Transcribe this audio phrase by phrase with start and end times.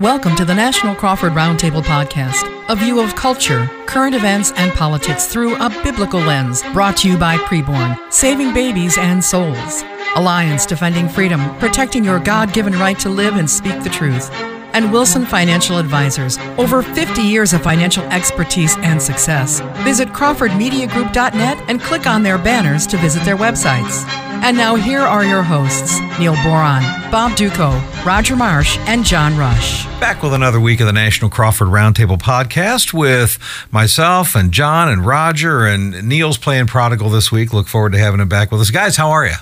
[0.00, 5.24] Welcome to the National Crawford Roundtable Podcast, a view of culture, current events, and politics
[5.24, 9.84] through a biblical lens, brought to you by Preborn, saving babies and souls.
[10.14, 14.30] Alliance defending freedom, protecting your God given right to live and speak the truth.
[14.76, 19.60] And Wilson Financial Advisors, over 50 years of financial expertise and success.
[19.84, 24.04] Visit CrawfordMediaGroup.net and click on their banners to visit their websites.
[24.42, 29.86] And now here are your hosts, Neil Boron, Bob Dutko, Roger Marsh, and John Rush.
[29.98, 33.38] Back with another week of the National Crawford Roundtable podcast with
[33.70, 37.54] myself and John and Roger and Neil's playing prodigal this week.
[37.54, 38.70] Look forward to having him back with us.
[38.70, 39.36] Guys, how are you?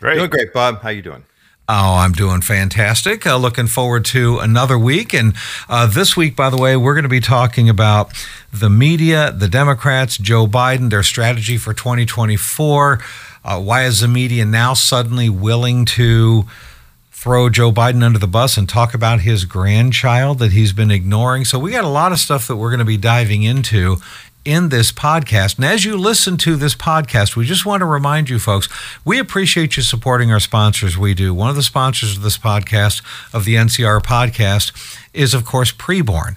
[0.00, 0.16] Great.
[0.16, 0.80] Doing great, Bob.
[0.82, 1.22] How are you doing?
[1.66, 3.26] Oh, I'm doing fantastic.
[3.26, 5.14] Uh, looking forward to another week.
[5.14, 5.34] And
[5.66, 8.12] uh, this week, by the way, we're going to be talking about
[8.52, 13.00] the media, the Democrats, Joe Biden, their strategy for 2024.
[13.42, 16.44] Uh, why is the media now suddenly willing to
[17.10, 21.46] throw Joe Biden under the bus and talk about his grandchild that he's been ignoring?
[21.46, 23.96] So, we got a lot of stuff that we're going to be diving into
[24.44, 25.56] in this podcast.
[25.56, 28.68] And as you listen to this podcast, we just want to remind you folks,
[29.04, 30.98] we appreciate you supporting our sponsors.
[30.98, 31.32] We do.
[31.32, 34.72] One of the sponsors of this podcast, of the NCR podcast,
[35.12, 36.36] is of course Preborn.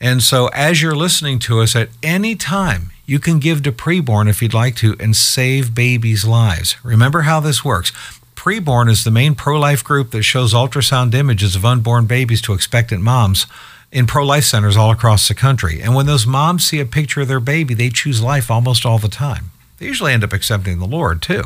[0.00, 4.28] And so as you're listening to us at any time, you can give to Preborn
[4.28, 6.76] if you'd like to and save babies' lives.
[6.84, 7.92] Remember how this works.
[8.34, 12.52] Preborn is the main pro life group that shows ultrasound images of unborn babies to
[12.52, 13.46] expectant moms
[13.92, 15.80] in pro life centers all across the country.
[15.80, 18.98] And when those moms see a picture of their baby, they choose life almost all
[18.98, 19.50] the time.
[19.78, 21.42] They usually end up accepting the Lord too.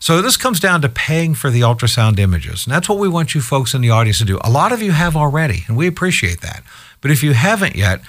[0.00, 2.66] So this comes down to paying for the ultrasound images.
[2.66, 4.38] And that's what we want you folks in the audience to do.
[4.42, 6.62] A lot of you have already, and we appreciate that.
[7.00, 8.00] But if you haven't yet,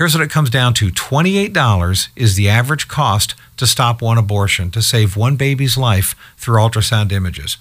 [0.00, 4.70] Here's what it comes down to $28 is the average cost to stop one abortion,
[4.70, 7.58] to save one baby's life through ultrasound images.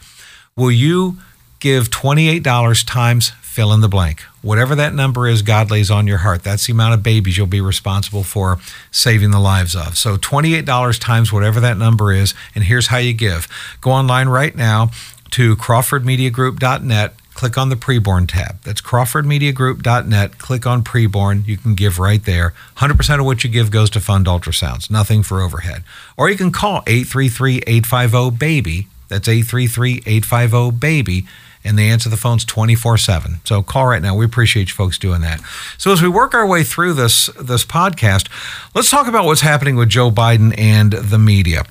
[0.55, 1.17] Will you
[1.59, 4.21] give $28 times fill in the blank?
[4.41, 6.43] Whatever that number is, God lays on your heart.
[6.43, 8.59] That's the amount of babies you'll be responsible for
[8.91, 9.97] saving the lives of.
[9.97, 13.47] So $28 times whatever that number is, and here's how you give.
[13.81, 14.91] Go online right now
[15.31, 18.61] to crawfordmediagroup.net click on the preborn tab.
[18.63, 20.37] That's crawfordmediagroup.net.
[20.39, 21.47] Click on preborn.
[21.47, 22.53] You can give right there.
[22.75, 25.85] 100% of what you give goes to fund ultrasounds, nothing for overhead.
[26.17, 28.87] Or you can call 833 850 BABY.
[29.07, 31.25] That's 833 850 BABY.
[31.63, 33.41] And they answer the phones 24 7.
[33.43, 34.15] So call right now.
[34.15, 35.41] We appreciate you folks doing that.
[35.77, 38.29] So as we work our way through this, this podcast,
[38.73, 41.65] let's talk about what's happening with Joe Biden and the media.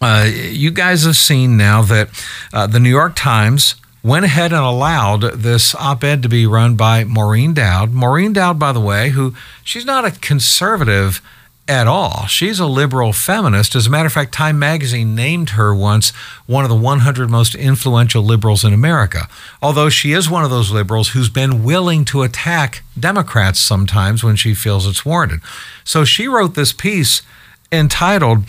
[0.00, 2.08] Uh, you guys have seen now that
[2.52, 6.74] uh, the New York Times went ahead and allowed this op ed to be run
[6.74, 7.92] by Maureen Dowd.
[7.92, 11.22] Maureen Dowd, by the way, who she's not a conservative
[11.68, 12.26] at all.
[12.26, 13.74] She's a liberal feminist.
[13.74, 16.10] As a matter of fact, Time magazine named her once
[16.46, 19.28] one of the 100 most influential liberals in America.
[19.60, 24.36] Although she is one of those liberals who's been willing to attack Democrats sometimes when
[24.36, 25.40] she feels it's warranted.
[25.84, 27.22] So she wrote this piece
[27.70, 28.44] entitled,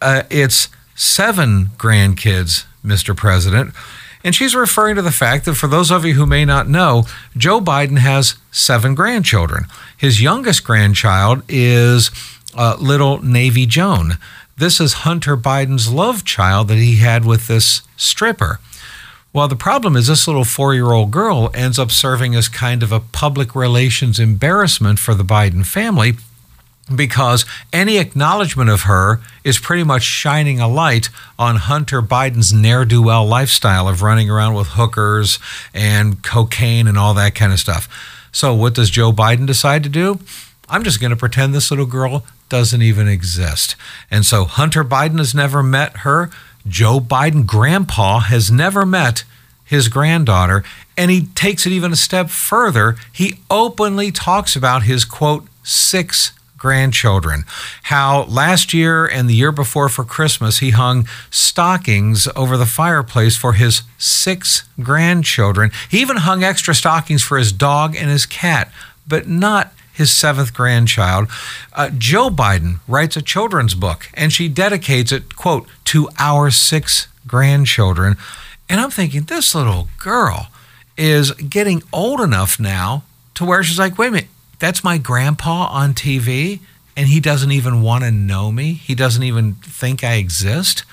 [0.00, 3.16] uh, It's Seven Grandkids, Mr.
[3.16, 3.74] President.
[4.22, 7.04] And she's referring to the fact that for those of you who may not know,
[7.36, 9.66] Joe Biden has seven grandchildren.
[9.98, 12.10] His youngest grandchild is
[12.56, 14.18] uh, little Navy Joan.
[14.56, 18.60] This is Hunter Biden's love child that he had with this stripper.
[19.32, 22.82] Well, the problem is this little four year old girl ends up serving as kind
[22.84, 26.14] of a public relations embarrassment for the Biden family
[26.94, 32.84] because any acknowledgement of her is pretty much shining a light on Hunter Biden's ne'er
[32.84, 35.38] do well lifestyle of running around with hookers
[35.72, 37.88] and cocaine and all that kind of stuff.
[38.30, 40.20] So, what does Joe Biden decide to do?
[40.68, 43.74] I'm just going to pretend this little girl doesn't even exist.
[44.12, 46.30] And so, Hunter Biden has never met her.
[46.68, 49.24] Joe Biden, grandpa, has never met
[49.64, 50.62] his granddaughter.
[50.96, 52.94] And he takes it even a step further.
[53.12, 57.42] He openly talks about his quote, six grandchildren.
[57.82, 63.36] How last year and the year before for Christmas, he hung stockings over the fireplace
[63.36, 65.72] for his six grandchildren.
[65.90, 68.70] He even hung extra stockings for his dog and his cat,
[69.08, 71.28] but not his seventh grandchild.
[71.72, 77.08] Uh, Joe Biden writes a children's book, and she dedicates it, quote, to our six
[77.26, 78.16] grandchildren.
[78.68, 80.48] And I'm thinking, this little girl
[80.96, 83.04] is getting old enough now
[83.34, 86.60] to where she's like, wait a minute, that's my grandpa on TV
[86.96, 88.74] and he doesn't even want to know me.
[88.74, 90.84] He doesn't even think I exist.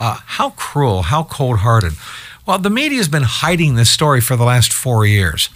[0.00, 1.92] Uh, how cruel, how cold hearted.
[2.46, 5.48] Well, the media has been hiding this story for the last four years,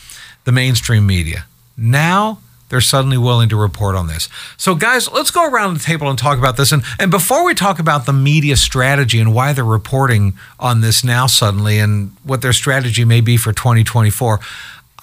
[0.45, 1.47] the mainstream media.
[1.77, 4.29] Now they're suddenly willing to report on this.
[4.57, 6.73] So, guys, let's go around the table and talk about this.
[6.73, 11.05] And, and before we talk about the media strategy and why they're reporting on this
[11.05, 14.41] now suddenly and what their strategy may be for 2024,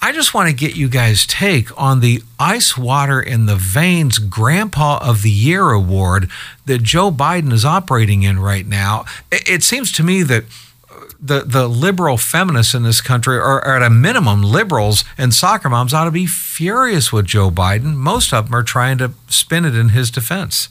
[0.02, 4.18] I just want to get you guys' take on the Ice Water in the Veins
[4.18, 6.28] Grandpa of the Year award
[6.66, 9.06] that Joe Biden is operating in right now.
[9.32, 10.44] It seems to me that
[11.24, 15.70] the, the liberal feminists in this country, are, or, at a minimum, liberals and soccer
[15.70, 17.94] moms ought to be furious with Joe Biden.
[17.94, 20.68] Most of them are trying to spin it in his defense.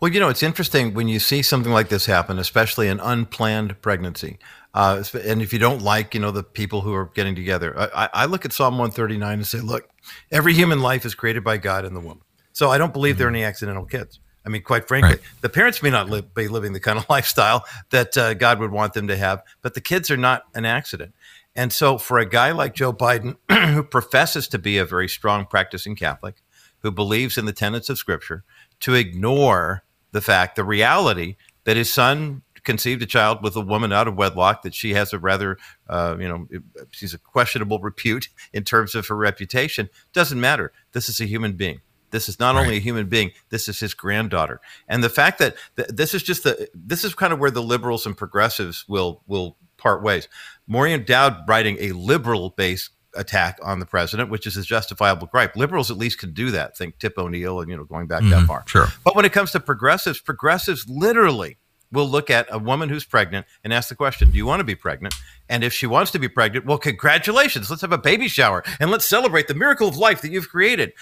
[0.00, 3.80] Well, you know, it's interesting when you see something like this happen, especially an unplanned
[3.80, 4.38] pregnancy.
[4.74, 8.10] Uh, and if you don't like, you know, the people who are getting together, I,
[8.12, 9.88] I, look at Psalm 139 and say, look,
[10.30, 12.20] every human life is created by God in the womb.
[12.52, 13.18] So I don't believe mm-hmm.
[13.18, 14.18] there are any accidental kids.
[14.44, 15.20] I mean, quite frankly, right.
[15.40, 18.72] the parents may not live, be living the kind of lifestyle that uh, God would
[18.72, 21.14] want them to have, but the kids are not an accident.
[21.56, 23.36] And so, for a guy like Joe Biden,
[23.74, 26.36] who professes to be a very strong practicing Catholic,
[26.80, 28.44] who believes in the tenets of Scripture,
[28.80, 33.92] to ignore the fact, the reality that his son conceived a child with a woman
[33.92, 35.58] out of wedlock, that she has a rather,
[35.88, 36.48] uh, you know,
[36.90, 40.72] she's a questionable repute in terms of her reputation, doesn't matter.
[40.92, 41.80] This is a human being.
[42.14, 42.62] This is not right.
[42.62, 44.60] only a human being, this is his granddaughter.
[44.86, 47.60] And the fact that th- this is just the, this is kind of where the
[47.60, 50.28] liberals and progressives will, will part ways.
[50.68, 55.56] Maureen Dowd writing a liberal based attack on the president, which is a justifiable gripe.
[55.56, 56.76] Liberals at least can do that.
[56.76, 58.62] Think Tip O'Neill and you know going back mm-hmm, that far.
[58.66, 58.86] Sure.
[59.02, 61.58] But when it comes to progressives, progressives literally
[61.90, 64.64] will look at a woman who's pregnant and ask the question, "Do you want to
[64.64, 65.14] be pregnant?"
[65.48, 67.70] And if she wants to be pregnant, well, congratulations.
[67.70, 70.92] Let's have a baby shower and let's celebrate the miracle of life that you've created.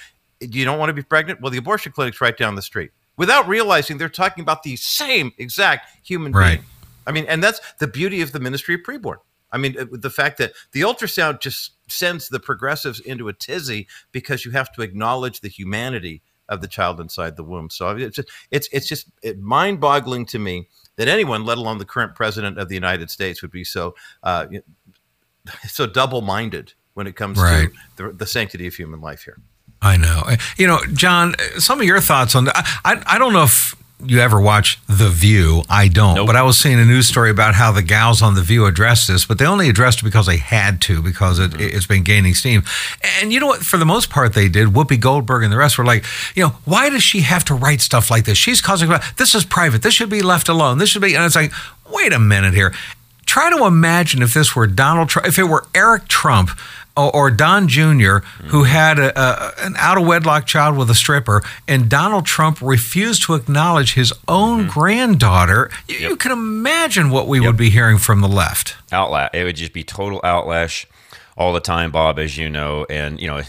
[0.50, 1.40] You don't want to be pregnant?
[1.40, 2.90] Well, the abortion clinic's right down the street.
[3.16, 6.58] Without realizing they're talking about the same exact human right.
[6.58, 6.68] being.
[7.06, 9.16] I mean, and that's the beauty of the ministry of preborn.
[9.50, 14.44] I mean, the fact that the ultrasound just sends the progressives into a tizzy because
[14.44, 17.70] you have to acknowledge the humanity of the child inside the womb.
[17.70, 22.14] So it's just, it's it's just mind-boggling to me that anyone, let alone the current
[22.14, 24.46] president of the United States, would be so uh,
[25.68, 27.68] so double-minded when it comes right.
[27.96, 29.38] to the, the sanctity of human life here.
[29.82, 30.22] I know.
[30.56, 32.56] You know, John, some of your thoughts on that.
[32.84, 33.74] I, I don't know if
[34.04, 35.62] you ever watch The View.
[35.68, 36.16] I don't.
[36.16, 36.26] Nope.
[36.26, 39.08] But I was seeing a news story about how the gals on The View addressed
[39.08, 41.76] this, but they only addressed it because they had to, because it, mm-hmm.
[41.76, 42.62] it's been gaining steam.
[43.20, 43.60] And you know what?
[43.60, 44.68] For the most part, they did.
[44.68, 47.80] Whoopi Goldberg and the rest were like, you know, why does she have to write
[47.80, 48.38] stuff like this?
[48.38, 49.82] She's causing, this is private.
[49.82, 50.78] This should be left alone.
[50.78, 51.52] This should be, and it's like,
[51.92, 52.74] wait a minute here.
[53.24, 56.50] Try to imagine if this were Donald Trump, if it were Eric Trump
[56.96, 61.42] or Don Jr., who had a, a, an out of wedlock child with a stripper,
[61.66, 64.70] and Donald Trump refused to acknowledge his own mm-hmm.
[64.70, 66.10] granddaughter, you, yep.
[66.10, 67.46] you, can imagine what we yep.
[67.46, 68.76] would be hearing from the left.
[68.90, 69.30] Outlash.
[69.34, 70.86] It would just be total outlash
[71.36, 72.86] all the time, Bob, as you know.
[72.90, 73.40] And, you know,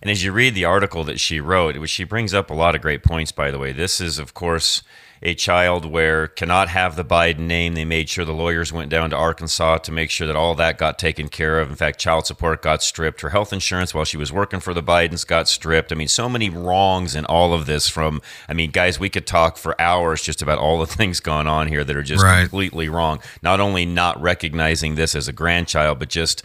[0.00, 2.74] and as you read the article that she wrote, which she brings up a lot
[2.74, 3.72] of great points, by the way.
[3.72, 4.82] This is, of course,
[5.22, 7.74] a child where cannot have the Biden name.
[7.74, 10.78] They made sure the lawyers went down to Arkansas to make sure that all that
[10.78, 11.70] got taken care of.
[11.70, 13.20] In fact, child support got stripped.
[13.20, 15.92] Her health insurance while she was working for the Bidens got stripped.
[15.92, 19.26] I mean, so many wrongs in all of this from, I mean, guys, we could
[19.26, 22.40] talk for hours just about all the things going on here that are just right.
[22.40, 23.20] completely wrong.
[23.42, 26.42] Not only not recognizing this as a grandchild, but just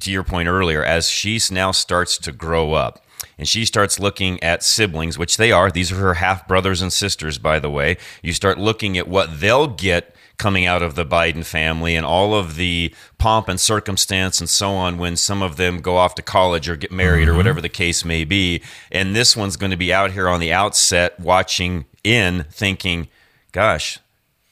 [0.00, 3.04] to your point earlier, as she now starts to grow up
[3.38, 5.70] and she starts looking at siblings, which they are.
[5.70, 7.96] These are her half brothers and sisters, by the way.
[8.22, 12.34] You start looking at what they'll get coming out of the Biden family and all
[12.34, 16.22] of the pomp and circumstance and so on when some of them go off to
[16.22, 17.34] college or get married mm-hmm.
[17.34, 18.62] or whatever the case may be.
[18.90, 23.08] And this one's going to be out here on the outset watching in thinking,
[23.50, 23.98] gosh,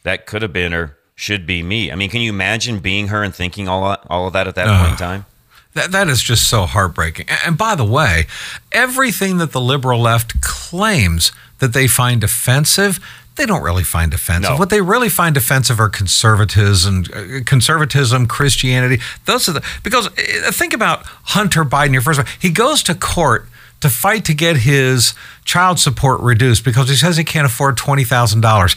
[0.03, 1.91] that could have been or should be me.
[1.91, 4.67] I mean, can you imagine being her and thinking all, all of that at that
[4.67, 5.27] uh, point in time?
[5.77, 7.27] That, that is just so heartbreaking.
[7.45, 8.27] And by the way,
[8.73, 12.99] everything that the liberal left claims that they find offensive,
[13.37, 14.53] they don't really find offensive.
[14.53, 14.57] No.
[14.57, 19.03] What they really find offensive are conservatism, uh, conservatism, Christianity.
[19.27, 21.93] Those are the because uh, think about Hunter Biden.
[21.93, 23.47] Your first, he goes to court
[23.81, 25.13] to fight to get his
[25.45, 28.75] child support reduced because he says he can't afford twenty thousand dollars.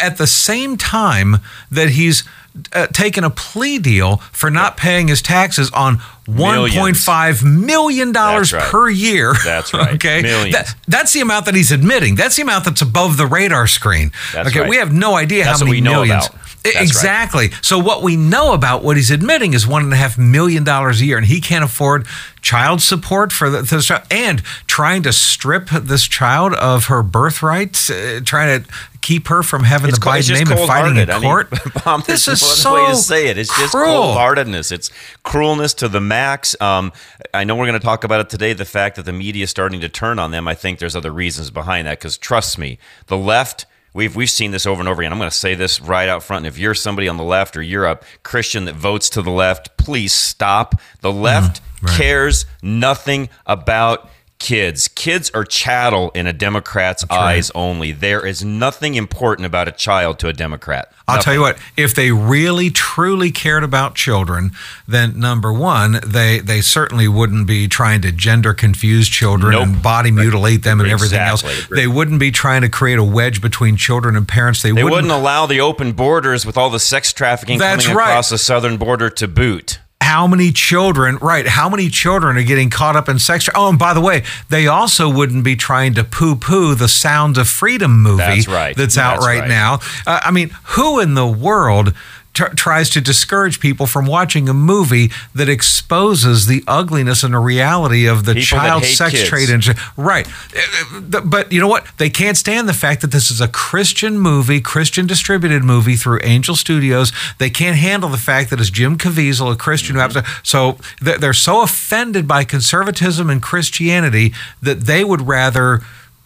[0.00, 1.36] At the same time
[1.70, 2.24] that he's
[2.72, 8.46] uh, taken a plea deal for not paying his taxes on $1.5 million right.
[8.50, 9.34] per year.
[9.44, 9.94] That's right.
[9.94, 10.50] Okay.
[10.50, 12.14] That, that's the amount that he's admitting.
[12.14, 14.12] That's the amount that's above the radar screen.
[14.32, 14.60] That's okay.
[14.60, 14.68] Right.
[14.68, 16.28] We have no idea that's how many millions.
[16.64, 17.48] Exactly.
[17.48, 17.58] Right.
[17.64, 21.00] So what we know about what he's admitting is one and a half million dollars
[21.00, 22.06] a year, and he can't afford
[22.40, 27.90] child support for the, this child, and trying to strip this child of her birthright,
[27.90, 28.70] uh, trying to
[29.02, 31.48] keep her from having it's the Biden name and fighting in court.
[31.86, 33.36] I mean, this is so way to say it.
[33.36, 34.72] It's just cold heartedness.
[34.72, 34.90] It's
[35.24, 36.58] cruelness to the max.
[36.60, 36.92] Um,
[37.34, 38.52] I know we're going to talk about it today.
[38.52, 40.48] The fact that the media is starting to turn on them.
[40.48, 41.98] I think there's other reasons behind that.
[41.98, 42.78] Because trust me,
[43.08, 45.12] the left We've we've seen this over and over again.
[45.12, 46.46] I'm going to say this right out front.
[46.46, 49.30] And if you're somebody on the left or you're a Christian that votes to the
[49.30, 50.80] left, please stop.
[51.02, 51.86] The left Mm-hmm.
[51.86, 51.96] right.
[51.98, 54.08] cares nothing about
[54.42, 54.88] kids.
[54.88, 57.92] Kids are chattel in a Democrat's eyes only.
[57.92, 60.92] There is nothing important about a child to a Democrat.
[61.08, 61.24] I'll Nothing.
[61.24, 64.50] tell you what, if they really truly cared about children,
[64.86, 69.62] then number one, they they certainly wouldn't be trying to gender confuse children Nope.
[69.62, 71.50] and body mutilate them and everything Exactly.
[71.54, 71.66] else.
[71.70, 74.62] They wouldn't be trying to create a wedge between children and parents.
[74.62, 77.96] They, They wouldn't, wouldn't allow the open borders with all the sex trafficking That's coming
[77.96, 78.10] right.
[78.10, 79.78] across the southern border to boot.
[80.12, 81.46] How many children, right?
[81.46, 83.44] How many children are getting caught up in sex?
[83.44, 86.86] tra- Oh, and by the way, they also wouldn't be trying to poo poo the
[86.88, 88.76] Sound of Freedom movie That's right.
[88.76, 89.48] that's out That's right, right.
[89.48, 89.78] now.
[90.06, 91.94] Uh, I mean, who in the world?
[92.34, 97.38] Tr- tries to discourage people from watching a movie that exposes the ugliness and the
[97.38, 99.28] reality of the People child sex kids.
[99.28, 99.74] trade industry.
[99.96, 100.26] Right.
[100.54, 101.86] Uh, uh, But you know what?
[101.98, 106.20] They can't stand the fact that this is a Christian movie, Christian distributed movie through
[106.22, 107.12] Angel Studios.
[107.38, 110.30] They can't handle the fact that it's Jim Caviezel, a Christian who happens to.
[110.42, 115.80] So they're so offended by conservatism and Christianity that they would rather.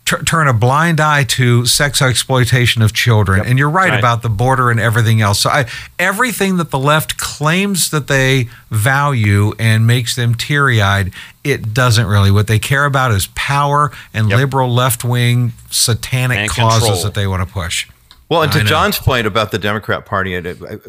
[0.07, 3.99] Tur- Turn a blind eye to sex exploitation of children, and you're right, Right.
[3.99, 5.41] about the border and everything else.
[5.41, 5.67] So, I,
[5.99, 11.13] everything that the left claims that they value and makes them teary eyed,
[11.45, 12.31] it doesn't really.
[12.31, 14.39] What they care about is power and Yep.
[14.39, 17.05] liberal left wing satanic And causes control.
[17.05, 17.87] that they want to push.
[18.28, 18.64] Well, and to.
[18.64, 20.37] John's point about the Democrat Party,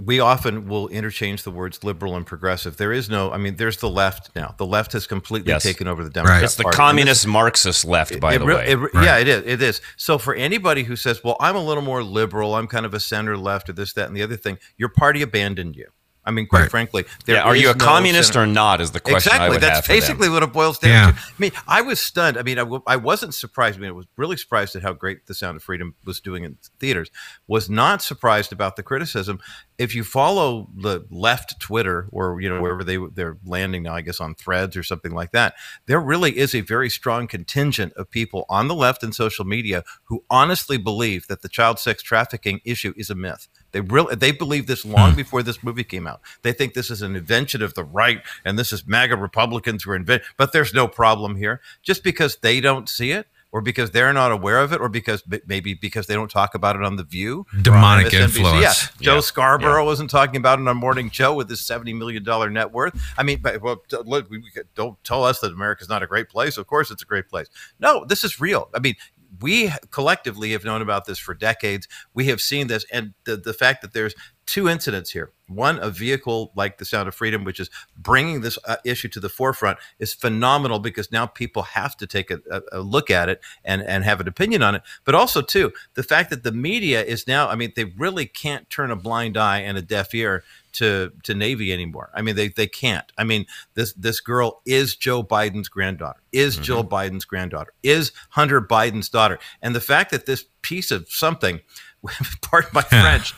[0.03, 2.77] we often will interchange the words liberal and progressive.
[2.77, 4.55] There is no, I mean, there's the left now.
[4.57, 5.61] The left has completely Yes.
[5.61, 6.75] taken over the Democrat It's the Party.
[6.77, 8.67] Communist Marxist left, by it the re- way.
[8.69, 9.43] it re- Yeah, it is.
[9.45, 9.81] It is.
[9.97, 12.55] So for anybody who says, "Well, I'm a little more liberal.
[12.55, 15.21] I'm kind of a center left, or this, that, and the other thing," your party
[15.21, 15.85] abandoned you.
[16.27, 16.69] I mean, quite Right.
[16.71, 18.81] frankly, there yeah, are you a no communist center- or not?
[18.81, 19.49] Is the question I Exactly.
[19.55, 19.99] would That's have for them.
[19.99, 21.11] basically what it boils down Yeah.
[21.13, 21.17] to.
[21.17, 22.37] I mean, I was stunned.
[22.37, 23.77] I mean, I, w- I wasn't surprised.
[23.77, 26.43] I mean, I was really surprised at how great The Sound of Freedom was doing
[26.43, 27.09] in theaters.
[27.47, 29.39] Was not surprised about the criticism.
[29.77, 34.01] If you follow the left Twitter or you know wherever they they're landing now, I
[34.01, 35.53] guess on Threads or something like that,
[35.85, 39.83] there really is a very strong contingent of people on the left and social media
[40.05, 43.47] who honestly believe that the child sex trafficking issue is a myth.
[43.71, 45.17] They really they believe this long hmm.
[45.17, 46.21] before this movie came out.
[46.41, 49.91] They think this is an invention of the right and this is MAGA Republicans who
[49.91, 50.23] are invent.
[50.37, 51.61] But there's no problem here.
[51.81, 55.23] Just because they don't see it, or because they're not aware of it, or because
[55.45, 58.61] maybe because they don't talk about it on the View, Demonic influence.
[58.61, 59.85] Yeah, Joe Scarborough Yeah.
[59.85, 62.99] wasn't talking about it on Morning Joe with his seventy million dollar net worth.
[63.17, 66.29] I mean, but, well, look, we, we don't tell us that America's not a great
[66.29, 66.57] place.
[66.57, 67.47] Of course, it's a great place.
[67.79, 68.69] No, this is real.
[68.75, 68.95] I mean,
[69.41, 71.87] we collectively have known about this for decades.
[72.13, 74.15] We have seen this, and the the fact that there's
[74.47, 75.31] two incidents here.
[75.49, 79.19] One, a vehicle like the Sound of Freedom, which is bringing this uh, issue to
[79.19, 83.29] the forefront, is phenomenal because now people have to take a, a, a look at
[83.29, 84.81] it and, and have an opinion on it.
[85.03, 88.69] But also, too, the fact that the media is now, I mean, they really can't
[88.69, 90.43] turn a blind eye and a deaf ear
[90.77, 92.09] to, to Navy anymore.
[92.13, 93.11] I mean, they, they can't.
[93.17, 98.61] I mean, this, this girl is Joe Biden's granddaughter, is Jill Biden's granddaughter, is Hunter
[98.61, 99.39] Biden's daughter.
[99.61, 101.61] And the fact that this piece of something,
[102.41, 103.33] pardon my French,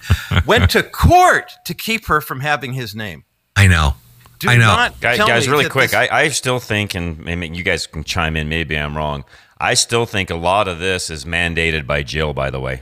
[0.46, 3.24] went to court to keep her from having his name.
[3.56, 3.96] I know.
[4.40, 4.90] Do I know.
[5.02, 8.38] Guys, guys really quick, this- I, I still think, and maybe you guys can chime
[8.38, 9.26] in, maybe I'm wrong.
[9.60, 12.82] I still think a lot of this is mandated by Jill, by the way.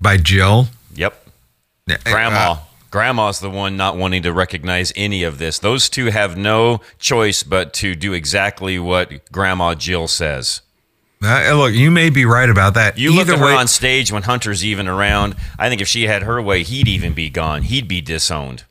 [0.00, 0.68] By Jill.
[0.94, 1.28] Yep.
[1.90, 2.56] Uh, Grandma.
[2.92, 5.58] Grandma's the one not wanting to recognize any of this.
[5.58, 10.60] Those two have no choice but to do exactly what Grandma Jill says.
[11.24, 12.98] uh, look, you may be right about that.
[12.98, 15.34] You look Either at her on stage when Hunter's even around.
[15.58, 17.62] I think if she had her way, he'd even be gone.
[17.62, 18.64] He'd be disowned.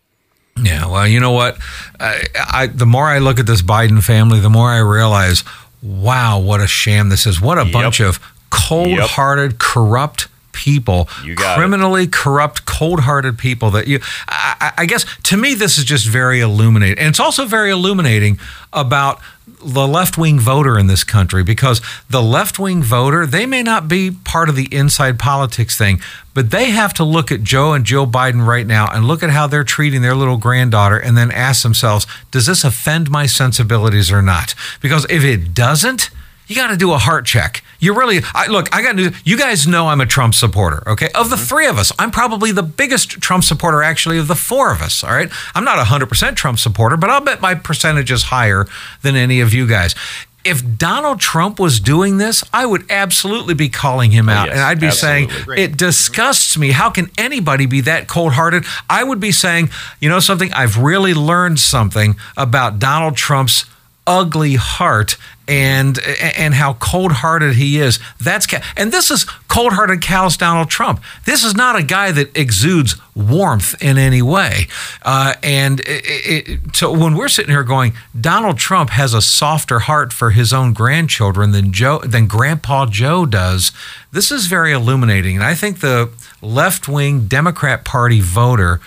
[0.62, 1.58] Yeah, well, you know what?
[2.00, 5.44] I, I the more I look at this Biden family, the more I realize,
[5.82, 7.42] wow, what a sham this is.
[7.42, 7.74] What a Yep.
[7.74, 8.20] bunch of
[8.52, 10.28] cold-hearted, corrupt
[10.62, 11.58] people, got it.
[11.58, 13.72] criminally corrupt, cold-hearted people.
[13.72, 17.20] That you, I, I- I guess, to me, this is just very illuminating, and it's
[17.20, 18.40] also very illuminating
[18.74, 19.20] about
[19.64, 24.50] the left-wing voter in this country because the left-wing voter they may not be part
[24.50, 26.00] of the inside politics thing
[26.34, 29.30] but they have to look at joe and joe biden right now and look at
[29.30, 34.12] how they're treating their little granddaughter and then ask themselves does this offend my sensibilities
[34.12, 36.10] or not because if it doesn't
[36.52, 37.64] you got to do a heart check.
[37.80, 41.08] You really, I, look, I got to, you guys know I'm a Trump supporter, okay?
[41.16, 41.46] Of the mm-hmm.
[41.46, 45.02] three of us, I'm probably the biggest Trump supporter actually of the four of us,
[45.02, 45.30] all right?
[45.56, 48.68] I'm not 100% Trump supporter, but I'll bet my percentage is higher
[49.02, 49.96] than any of you guys.
[50.44, 54.48] If Donald Trump was doing this, I would absolutely be calling him oh, out.
[54.48, 55.28] yes, and I'd be absolutely.
[55.30, 55.76] saying, it mm-hmm.
[55.78, 56.72] disgusts me.
[56.72, 58.66] How can anybody be that cold hearted?
[58.90, 59.70] I would be saying,
[60.02, 60.52] you know something?
[60.52, 63.66] I've really learned something about Donald Trump's
[64.08, 65.18] ugly heart
[65.48, 68.00] and and how cold-hearted he is.
[68.20, 71.02] That's and this is cold-hearted, callous Donald Trump.
[71.26, 74.68] This is not a guy that exudes warmth in any way.
[75.02, 79.80] Uh, and it, it, so when we're sitting here going, Donald Trump has a softer
[79.80, 83.72] heart for his own grandchildren than Joe than Grandpa Joe does.
[84.12, 88.80] This is very illuminating, and I think the left-wing Democrat Party voter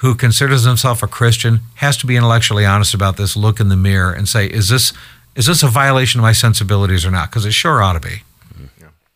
[0.00, 3.76] who considers himself a Christian has to be intellectually honest about this, look in the
[3.76, 4.92] mirror and say, is this
[5.36, 7.30] is this a violation of my sensibilities or not?
[7.30, 8.22] Because it sure ought to be.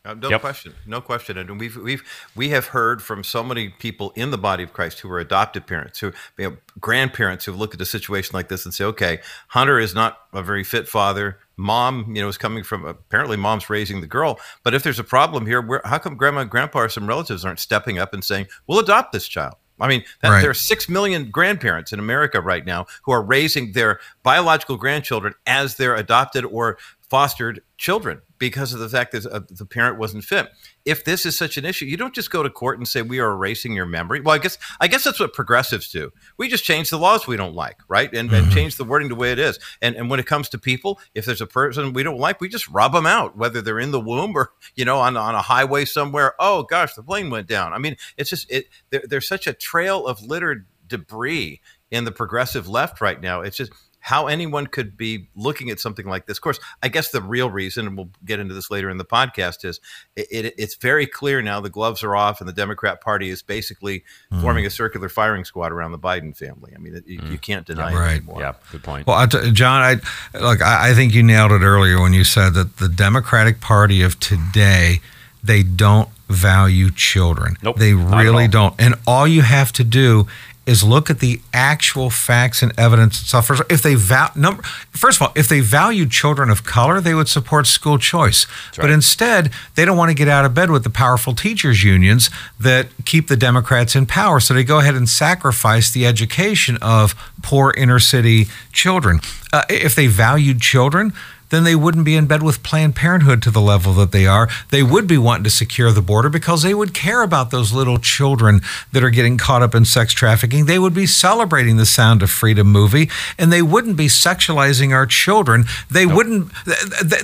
[0.07, 0.43] Uh, no yep.
[0.43, 2.03] question, no question, and we've we've
[2.37, 5.67] we have heard from so many people in the body of Christ who are adopted
[5.67, 9.21] parents, who you know, grandparents who look at a situation like this and say, "Okay,
[9.49, 11.39] Hunter is not a very fit father.
[11.57, 14.39] Mom, you know, is coming from apparently mom's raising the girl.
[14.63, 17.43] But if there's a problem here, where, how come grandma and grandpa or some relatives
[17.43, 19.55] aren't stepping up and saying, "We'll adopt this child"?
[19.81, 20.41] I mean, that, right.
[20.41, 25.35] there are six million grandparents in America right now who are raising their biological grandchildren
[25.47, 26.79] as their adopted or
[27.09, 30.49] fostered children because of the fact that uh, the parent wasn't fit.
[30.85, 33.21] If this is such an issue, you don't just go to court and say we
[33.21, 34.21] are erasing your memory.
[34.21, 36.13] Well, I guess I guess that's what progressives do.
[36.37, 38.45] We just change the laws we don't like, right, and, mm-hmm.
[38.45, 39.59] and change the wording the way it is.
[39.81, 42.49] And and when it comes to people, if there's a person we don't like, we
[42.49, 45.43] just rub them out, whether they're in the womb or you know on on a
[45.43, 46.35] highway somewhere.
[46.39, 47.73] Oh gosh, the plane went down.
[47.73, 48.67] I mean, it's just it.
[48.91, 51.61] There, there's such a trail of littered debris
[51.91, 53.41] in the progressive left right now.
[53.41, 53.73] It's just
[54.05, 56.37] how anyone could be looking at something like this.
[56.37, 59.05] Of course, I guess the real reason, and we'll get into this later in the
[59.05, 59.81] podcast, is
[60.15, 63.41] it, it, it's very clear now the gloves are off, and the Democrat Party is
[63.43, 64.43] basically mm.
[64.43, 66.75] forming a circular firing squad around the Biden family.
[66.77, 67.31] I mean, it, mm.
[67.31, 68.11] you, can't deny yeah, right.
[68.11, 68.41] it anymore.
[68.41, 69.07] Yeah, good point.
[69.07, 70.61] Well, John, I look.
[70.61, 74.21] I, I think you nailed it earlier when you said that the Democratic Party of
[74.21, 75.01] today
[75.43, 77.57] they don't value children.
[77.63, 78.75] Nope, they really don't.
[78.79, 80.27] And all you have to do
[80.67, 83.51] is look at the actual facts and evidence itself.
[83.71, 87.29] If they val- number, first of all, if they valued children of color, they would
[87.29, 88.47] support school choice.
[88.47, 88.85] Right.
[88.85, 92.31] But instead, they don't want to get out of bed with the powerful teachers unions
[92.59, 94.41] that keep the Democrats in power.
[94.41, 99.21] So they go ahead and sacrifice the education of poor inner city children.
[99.53, 101.13] Uh, if they valued children,
[101.55, 104.49] then they wouldn't be in bed with Planned Parenthood to the level that they are.
[104.71, 107.99] They would be wanting to secure the border because they would care about those little
[107.99, 108.61] children
[108.93, 110.67] that are getting caught up in sex trafficking.
[110.67, 115.07] They would be celebrating the Sound of Freedom movie, and they wouldn't be sexualizing our
[115.07, 115.65] children.
[115.91, 116.17] They nope.
[116.17, 116.53] wouldn't.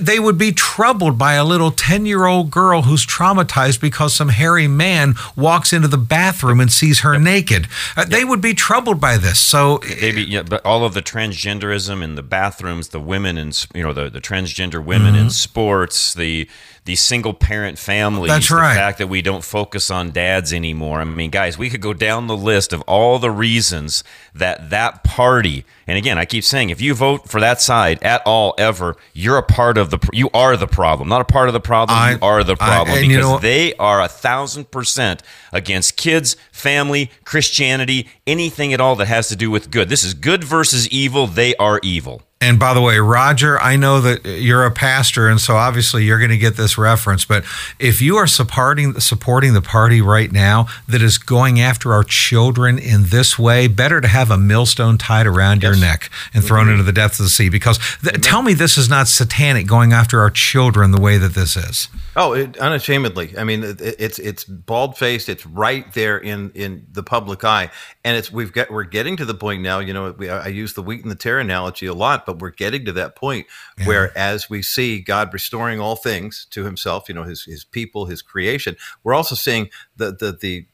[0.01, 5.15] They would be troubled by a little ten-year-old girl who's traumatized because some hairy man
[5.35, 7.21] walks into the bathroom and sees her yep.
[7.21, 7.67] naked.
[7.97, 8.07] Uh, yep.
[8.07, 9.39] They would be troubled by this.
[9.39, 13.83] So, maybe, yeah, but all of the transgenderism in the bathrooms, the women and you
[13.83, 15.25] know the, the transgender women mm-hmm.
[15.25, 16.47] in sports, the
[16.83, 18.31] the single parent families.
[18.31, 20.99] That's the fact that we don't focus on dads anymore.
[20.99, 24.03] I mean, guys, we could go down the list of all the reasons
[24.33, 25.63] that that party.
[25.85, 29.37] And again, I keep saying, if you vote for that side at all, ever, you're
[29.37, 29.99] a part of the.
[30.11, 31.97] You are the problem, not a part of the problem.
[31.97, 35.21] I, you are the problem I, because you know, they are a thousand percent
[35.53, 39.89] against kids, family, Christianity, anything at all that has to do with good.
[39.89, 41.27] This is good versus evil.
[41.27, 42.23] They are evil.
[42.41, 46.17] And by the way, Roger, I know that you're a pastor, and so obviously you're
[46.17, 47.23] going to get this reference.
[47.23, 47.45] But
[47.77, 52.79] if you are supporting supporting the party right now that is going after our children
[52.79, 55.71] in this way, better to have a millstone tied around yes.
[55.71, 56.71] your neck and thrown mm-hmm.
[56.71, 57.47] into the depths of the sea.
[57.47, 61.35] Because th- tell me this is not satanic going after our children the way that
[61.35, 61.89] this is.
[62.15, 63.37] Oh, it, unashamedly.
[63.37, 65.29] I mean, it, it's it's bald faced.
[65.29, 67.69] It's right there in in the public eye,
[68.03, 69.79] and it's we've got we're getting to the point now.
[69.79, 72.51] You know, we, I use the wheat and the tear analogy a lot, but we're
[72.51, 73.87] getting to that point yeah.
[73.87, 78.05] where, as we see God restoring all things to Himself, you know, His His people,
[78.05, 80.65] His creation, we're also seeing the the the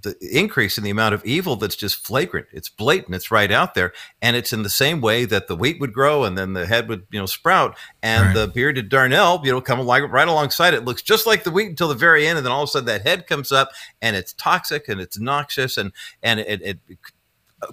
[0.00, 2.46] the increase in the amount of evil that's just flagrant.
[2.50, 3.14] It's blatant.
[3.14, 6.24] It's right out there, and it's in the same way that the wheat would grow
[6.24, 8.34] and then the head would you know sprout, and right.
[8.34, 10.84] the bearded darnel you know come along right alongside it.
[10.84, 12.86] Looks just like the wheat until the very end, and then all of a sudden
[12.86, 16.78] that head comes up and it's toxic and it's noxious and and it, it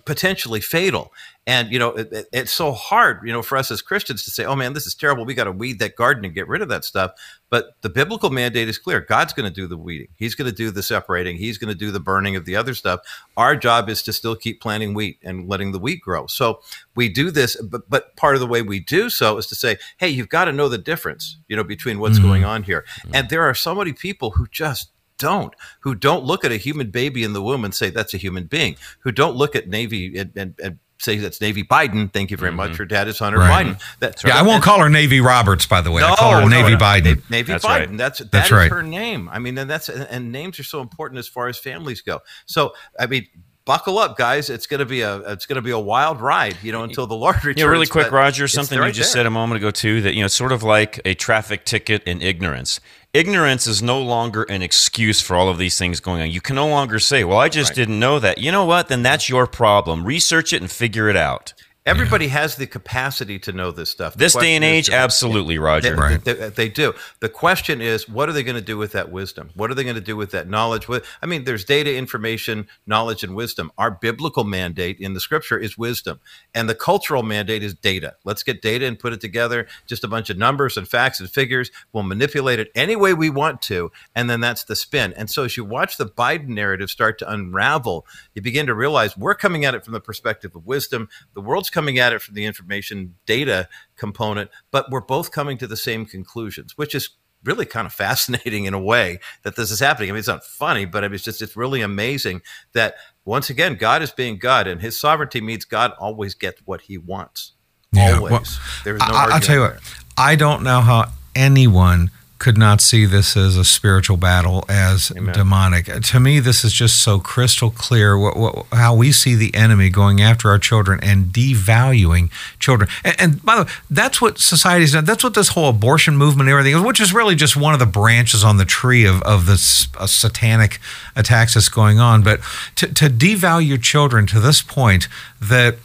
[0.06, 1.12] potentially fatal.
[1.50, 4.30] And you know, it, it, it's so hard, you know, for us as Christians to
[4.30, 5.26] say, "Oh man, this is terrible.
[5.26, 7.14] We got to weed that garden and get rid of that stuff."
[7.50, 9.00] But the biblical mandate is clear.
[9.02, 10.10] God's going to do the weeding.
[10.16, 11.38] He's going to do the separating.
[11.38, 13.00] He's going to do the burning of the other stuff.
[13.36, 16.28] Our job is to still keep planting wheat and letting the wheat grow.
[16.28, 16.62] So
[16.96, 19.78] we do this, but but part of the way we do so is to say,
[19.98, 22.28] "Hey, you've got to know the difference, you know, between what's mm-hmm.
[22.28, 23.16] going on here." Mm-hmm.
[23.16, 26.92] And there are so many people who just don't, who don't look at a human
[26.92, 30.16] baby in the womb and say that's a human being, who don't look at Navy
[30.16, 32.12] and, and, and say that's Navy Biden.
[32.12, 32.58] Thank you very mm-hmm.
[32.58, 32.78] much.
[32.78, 33.68] Her dad is Hunter right.
[33.68, 33.82] Biden.
[34.00, 36.02] That's yeah, I won't call her Navy Roberts, by the way.
[36.02, 37.30] No, I call her no, Navy no, Biden.
[37.30, 37.88] Navy that's Biden.
[37.88, 37.98] Right.
[37.98, 38.72] That's that that's right.
[38.72, 39.30] her name.
[39.30, 42.20] I mean, and that's and names are so important as far as families go.
[42.46, 43.28] So I mean,
[43.66, 44.50] buckle up, guys.
[44.50, 47.36] It's gonna be a it's gonna be a wild ride, you know, until the Lord
[47.46, 47.60] returns.
[47.60, 48.48] Yeah, really quick, Roger.
[48.48, 49.20] Something right you just there.
[49.20, 50.02] said a moment ago too.
[50.02, 52.80] That you know, it's sort of like a traffic ticket in ignorance.
[53.12, 56.30] Ignorance is no longer an excuse for all of these things going on.
[56.30, 58.88] You can no longer say, "Well, I just didn't know that." You know what?
[58.88, 60.04] Then that's your problem.
[60.04, 61.54] Research it and figure it out.
[61.86, 64.14] Everybody has the capacity to know this stuff.
[64.14, 65.96] The This day and age, absolutely, They, Roger.
[65.96, 66.24] Right.
[66.24, 66.94] they, they do.
[67.22, 69.50] The question is, what are they going to do with that wisdom?
[69.56, 70.90] What are they going to do with that knowledge?
[70.90, 73.72] With I mean, there's data, information, knowledge, and wisdom.
[73.78, 76.20] Our biblical mandate in the Scripture is wisdom,
[76.54, 78.16] and the cultural mandate is data.
[78.26, 79.66] Let's get data and put it together.
[79.88, 81.72] Just a bunch of numbers and facts and figures.
[81.94, 85.14] We'll manipulate it any way we want to, and then that's the spin.
[85.14, 89.18] And so, as you watch the Biden narrative start to unravel, you begin to realize
[89.18, 91.08] we're coming at it from the perspective of wisdom.
[91.34, 95.68] The world's coming at it from the information data component, but we're both coming to
[95.68, 97.10] the same conclusions, which is
[97.44, 100.10] really kind of fascinating in a way that this is happening.
[100.10, 102.42] I mean, it's not funny, but I mean, it's just it's really amazing
[102.74, 106.82] that once again, God is being God, and His sovereignty means God always gets what
[106.82, 107.54] He wants.
[107.92, 108.32] Yeah, always.
[108.32, 108.44] well,
[108.84, 109.08] There's no.
[109.08, 109.74] I, I'll tell you there.
[109.74, 110.04] what.
[110.18, 115.86] I don't know how anyone could not see this as a spiritual battle as demonic.
[115.86, 119.90] To me, this is just so crystal clear what, what, how we see the enemy
[119.90, 122.90] going after our children and devaluing children.
[123.04, 125.04] And, and by the way, that's what society's done.
[125.04, 127.80] That's what this whole abortion movement and everything is, which is really just one of
[127.80, 130.80] the branches on the tree of, of this uh, satanic
[131.18, 132.24] attacks that's going on.
[132.24, 132.40] But
[132.78, 135.10] to, to devalue children to this point
[135.42, 135.76] that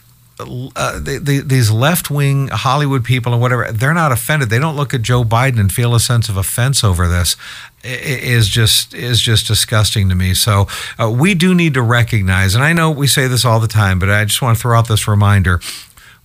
[0.41, 4.51] uh, the, the, these left wing Hollywood people and whatever, they're not offended.
[4.51, 7.37] They don't look at Joe Biden and feel a sense of offense over this.
[7.85, 10.35] I- Is just is just disgusting to me.
[10.35, 10.67] So
[10.99, 13.99] uh, we do need to recognize, and I know we say this all the time,
[13.99, 15.61] but I just want to throw out this reminder.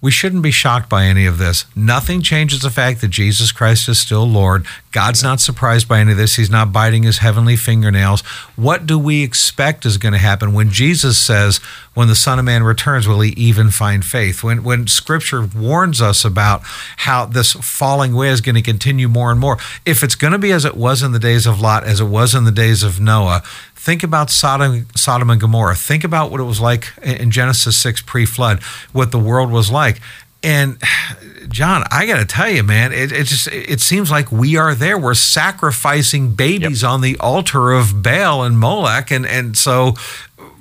[0.01, 1.65] We shouldn't be shocked by any of this.
[1.75, 4.65] Nothing changes the fact that Jesus Christ is still Lord.
[4.91, 6.35] God's not surprised by any of this.
[6.35, 8.21] He's not biting his heavenly fingernails.
[8.55, 11.57] What do we expect is going to happen when Jesus says,
[11.93, 14.41] when the Son of Man returns, will he even find faith?
[14.41, 19.31] When, when Scripture warns us about how this falling away is going to continue more
[19.31, 19.57] and more.
[19.85, 22.05] If it's going to be as it was in the days of Lot, as it
[22.05, 23.43] was in the days of Noah,
[23.89, 25.73] Think about Sodom, Sodom and Gomorrah.
[25.73, 28.61] Think about what it was like in Genesis 6 pre flood,
[28.93, 29.99] what the world was like.
[30.43, 30.77] And
[31.49, 34.75] John, I got to tell you, man, it, it just it seems like we are
[34.75, 34.95] there.
[34.95, 39.95] We're sacrificing babies on the altar of Baal and Molech, and and so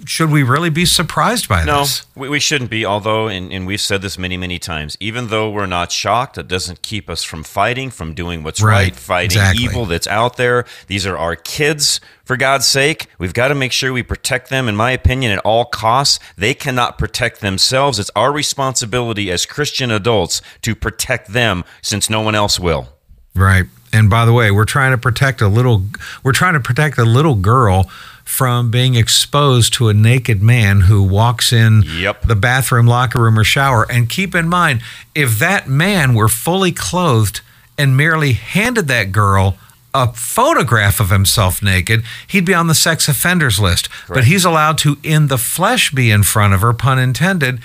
[0.04, 2.06] should we really be surprised by No, this?
[2.14, 2.84] we, we shouldn't be.
[2.84, 6.48] Although, and, and we've said this many, many times, even though we're not shocked, it
[6.48, 9.64] doesn't keep us from fighting, from doing what's Right, right, fighting exactly.
[9.64, 10.64] evil that's out there.
[10.86, 13.06] These are our kids, for God's sake.
[13.18, 16.18] We've got to make sure we protect them, in my opinion, at all costs.
[16.36, 17.98] They cannot protect themselves.
[17.98, 22.88] It's our responsibility as Christian adults to protect them since no one else will.
[23.34, 23.64] Right.
[23.90, 25.84] And by the way, we're trying to protect a little
[26.22, 27.88] we're trying to protect a little girl
[28.28, 32.26] from being exposed to a naked man who walks in Yep.
[32.26, 33.86] the bathroom, locker room or shower.
[33.90, 34.82] And keep in mind,
[35.14, 37.40] if that man were fully clothed
[37.78, 39.56] and merely handed that girl
[39.94, 43.88] a photograph of himself naked, he'd be on the sex offenders list.
[44.06, 47.60] But he's allowed to in the flesh be in front of her, pun intended.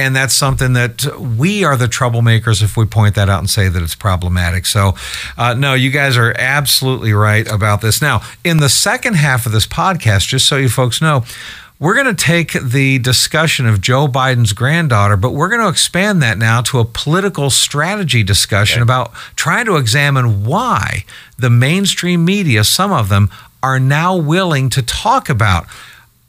[0.00, 3.68] And that's something that we are the troublemakers if we point that out and say
[3.68, 4.66] that it's problematic.
[4.66, 4.94] So,
[5.36, 8.00] uh, no, you guys are absolutely right about this.
[8.00, 11.24] Now, in the second half of this podcast, just so you folks know,
[11.78, 16.22] we're going to take the discussion of Joe Biden's granddaughter, but we're going to expand
[16.22, 21.06] that now to a political strategy discussion about trying to examine why
[21.38, 23.30] the mainstream media, some of them,
[23.62, 25.66] are now willing to talk about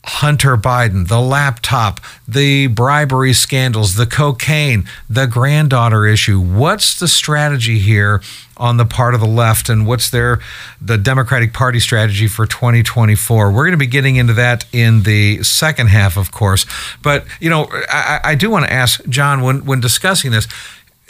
[0.03, 6.39] Hunter Biden, the laptop, the bribery scandals, the cocaine, the granddaughter issue.
[6.39, 8.21] What's the strategy here
[8.57, 10.39] on the part of the left and what's their
[10.79, 13.51] the Democratic Party strategy for 2024?
[13.51, 16.65] We're going to be getting into that in the second half, of course.
[17.03, 20.47] But, you know, I, I do want to ask John when when discussing this,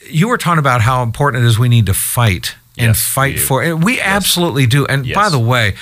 [0.09, 3.39] you were talking about how important it is we need to fight and Yes, fight
[3.39, 3.77] for it.
[3.79, 4.85] We absolutely do.
[4.85, 5.75] And by the way,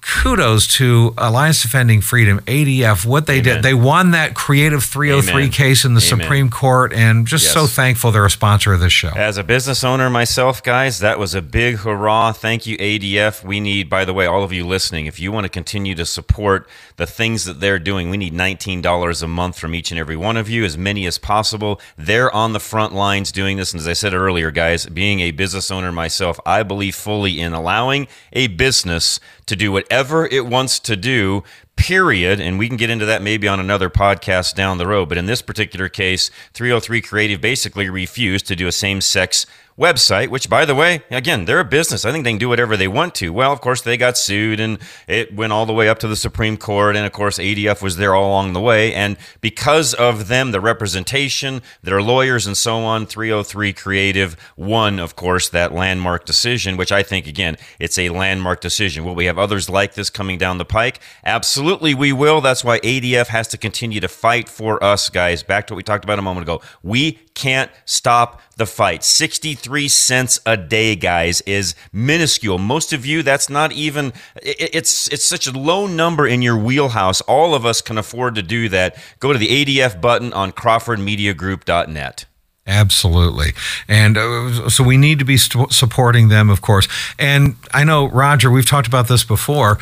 [0.00, 3.62] kudos to Alliance Defending Freedom, ADF, what they did.
[3.62, 5.50] They won that Creative 303 Amen.
[5.50, 6.20] case in the Amen.
[6.24, 7.52] Supreme Court, and just Yes.
[7.54, 9.08] so thankful they're a sponsor of this show.
[9.10, 12.32] As a business owner myself, guys, that was a big hurrah.
[12.32, 13.44] Thank you, ADF.
[13.44, 16.06] We need, by the way, all of you listening, if you want to continue to
[16.06, 20.16] support the things that they're doing, we need $19 a month from each and every
[20.16, 21.80] one of you, as many as possible.
[21.96, 23.72] They're on the front lines doing this.
[23.72, 27.52] And as I said earlier, guys, being a business owner myself, I believe fully in
[27.52, 31.42] allowing a business to do whatever it wants to do
[31.76, 32.40] period.
[32.40, 35.08] And we can get into that maybe on another podcast down the road.
[35.08, 39.46] But in this particular case 303 creative basically refused to do a same-sex
[39.78, 42.04] website, which, by the way, again, they're a business.
[42.04, 43.32] I think they can do whatever they want to.
[43.32, 46.16] Well, of course, they got sued and it went all the way up to the
[46.16, 46.96] Supreme Court.
[46.96, 48.92] And of course, ADF was there all along the way.
[48.92, 55.14] And because of them, the representation, their lawyers, and so on, 303 Creative won, of
[55.14, 59.04] course, that landmark decision, which I think, again, it's a landmark decision.
[59.04, 61.00] Will we have others like this coming down the pike?
[61.24, 62.40] Absolutely, we will.
[62.40, 65.44] That's why ADF has to continue to fight for us, guys.
[65.44, 66.60] Back to what we talked about a moment ago.
[66.82, 69.04] We can't stop the fight.
[69.04, 72.58] 63 cents a day, guys, is minuscule.
[72.58, 77.20] Most of you, that's not even it's it's such a low number in your wheelhouse.
[77.22, 78.96] All of us can afford to do that.
[79.20, 82.24] Go to the ADF button on crawfordmediagroup.net.
[82.68, 83.52] Absolutely.
[83.88, 86.86] And uh, so we need to be st- supporting them, of course.
[87.18, 89.78] And I know, Roger, we've talked about this before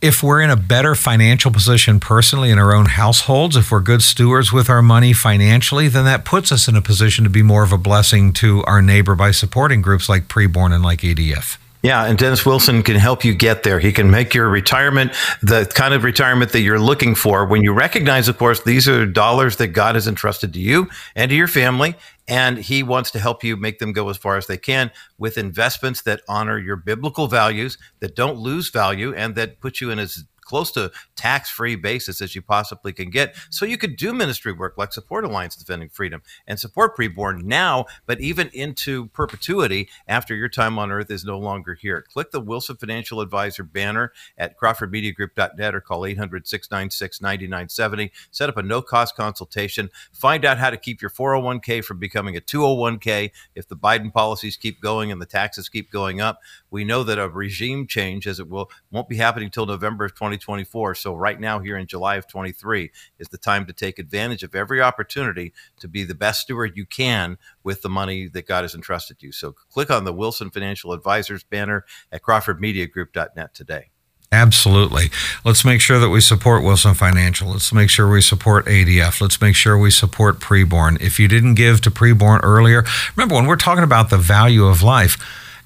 [0.00, 4.02] if we're in a better financial position personally in our own households, if we're good
[4.02, 7.64] stewards with our money financially, then that puts us in a position to be more
[7.64, 11.58] of a blessing to our neighbor by supporting groups like Preborn and like ADF.
[11.82, 13.78] Yeah, and Dennis Wilson can help you get there.
[13.78, 17.72] He can make your retirement the kind of retirement that you're looking for when you
[17.72, 21.46] recognize, of course, these are dollars that God has entrusted to you and to your
[21.46, 21.94] family.
[22.28, 25.38] And he wants to help you make them go as far as they can with
[25.38, 29.98] investments that honor your biblical values, that don't lose value, and that put you in
[29.98, 33.36] as close to tax free basis as you possibly can get.
[33.50, 37.84] So you could do ministry work like support Alliance Defending Freedom and support preborn now,
[38.06, 42.04] but even into perpetuity after your time on earth is no longer here.
[42.10, 48.10] Click the Wilson Financial Advisor banner at CrawfordMediaGroup.net or call 800 696 9970.
[48.30, 49.90] Set up a no cost consultation.
[50.12, 54.56] Find out how to keep your 401k from becoming a 201k if the Biden policies
[54.56, 56.40] keep going and the taxes keep going up.
[56.70, 60.14] We know that a regime change, as it will, won't be happening until November of
[60.38, 60.94] 2024.
[60.94, 64.54] So right now, here in July of 23, is the time to take advantage of
[64.54, 68.74] every opportunity to be the best steward you can with the money that God has
[68.74, 69.32] entrusted you.
[69.32, 73.90] So click on the Wilson Financial Advisors banner at CrawfordMediaGroup.net today.
[74.30, 75.10] Absolutely.
[75.42, 77.48] Let's make sure that we support Wilson Financial.
[77.48, 79.22] Let's make sure we support ADF.
[79.22, 81.00] Let's make sure we support Preborn.
[81.00, 82.84] If you didn't give to Preborn earlier,
[83.16, 85.16] remember when we're talking about the value of life,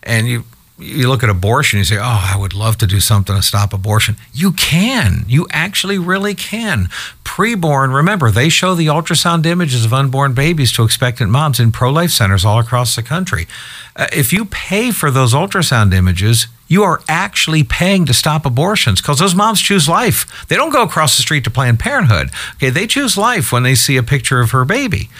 [0.04, 0.44] and you
[0.78, 3.72] you look at abortion, you say, Oh, I would love to do something to stop
[3.72, 4.16] abortion.
[4.32, 5.24] You can.
[5.28, 6.88] You actually really can.
[7.24, 11.90] Preborn, remember, they show the ultrasound images of unborn babies to expectant moms in pro
[11.90, 13.46] life centers all across the country.
[13.96, 19.00] Uh, if you pay for those ultrasound images, you are actually paying to stop abortions
[19.00, 20.46] because those moms choose life.
[20.48, 22.30] They don't go across the street to Planned Parenthood.
[22.54, 25.10] Okay, they choose life when they see a picture of her baby.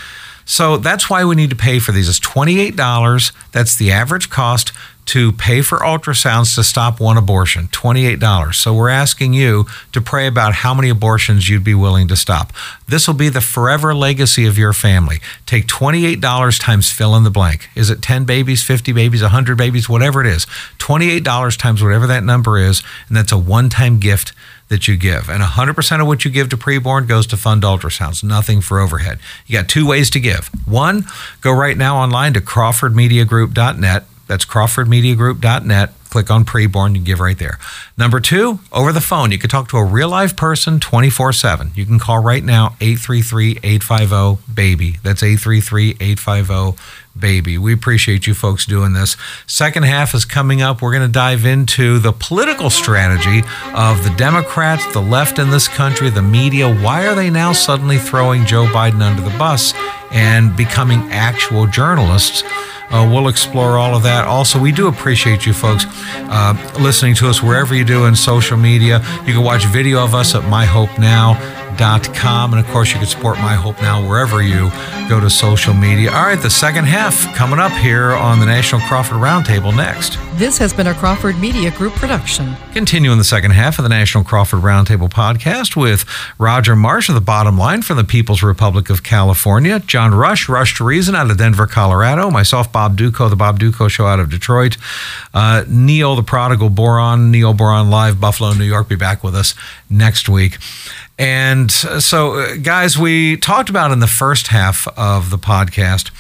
[0.45, 2.09] So that's why we need to pay for these.
[2.09, 3.33] It's $28.
[3.53, 4.73] That's the average cost
[5.07, 8.55] to pay for ultrasounds to stop one abortion, $28.
[8.55, 12.53] So we're asking you to pray about how many abortions you'd be willing to stop.
[12.87, 15.21] This will be the forever legacy of your family.
[15.45, 17.69] Take $28 times fill in the blank.
[17.75, 20.47] Is it 10 babies, 50 babies, 100 babies, whatever it is?
[20.79, 24.33] $28 times whatever that number is, and that's a one time gift
[24.69, 25.29] that you give.
[25.29, 29.19] And 100% of what you give to preborn goes to fund ultrasounds, nothing for overhead.
[29.47, 30.49] You got two ways to give.
[30.67, 31.05] One,
[31.43, 35.91] go right now online to crawfordmediagroup.net that's crawfordmediagroup.net.
[36.09, 37.59] Click on preborn, you give right there.
[37.99, 41.73] Number two, over the phone, you can talk to a real live person 24 7.
[41.75, 44.99] You can call right now 833 850 BABY.
[45.03, 46.83] That's 833 850
[47.19, 47.59] BABY.
[47.59, 49.17] We appreciate you folks doing this.
[49.47, 50.83] Second half is coming up.
[50.83, 55.69] We're going to dive into the political strategy of the Democrats, the left in this
[55.69, 56.73] country, the media.
[56.73, 59.75] Why are they now suddenly throwing Joe Biden under the bus
[60.11, 62.43] and becoming actual journalists?
[62.91, 64.27] Uh, we'll explore all of that.
[64.27, 68.59] Also, we do appreciate you folks uh, listening to us wherever you do in social
[68.59, 68.99] media.
[69.27, 70.43] You can watch video of us at
[71.77, 72.53] myhopenow.com.
[72.53, 74.71] And of course, you can support My Hope Now wherever you
[75.09, 76.11] go to social media.
[76.11, 80.19] All right, the second half coming up here on the National Crawford Roundtable next.
[80.35, 82.55] This has been a Crawford Media Group production.
[82.73, 86.05] Continuing the second half of the National Crawford Roundtable podcast with
[86.39, 90.77] Roger Marsh of the Bottom Line from the People's Republic of California, John Rush, Rush
[90.79, 94.31] to Reason out of Denver, Colorado, myself, Bob Dutko, the Bob Dutko Show out of
[94.31, 94.79] Detroit.
[95.35, 99.55] Uh, Neil, the Prodigal Boron, Neil Boron Live, Buffalo, New York, be back with us
[99.91, 100.59] next week.
[101.19, 106.11] And so, uh, guys, we talked about in the first half of the podcast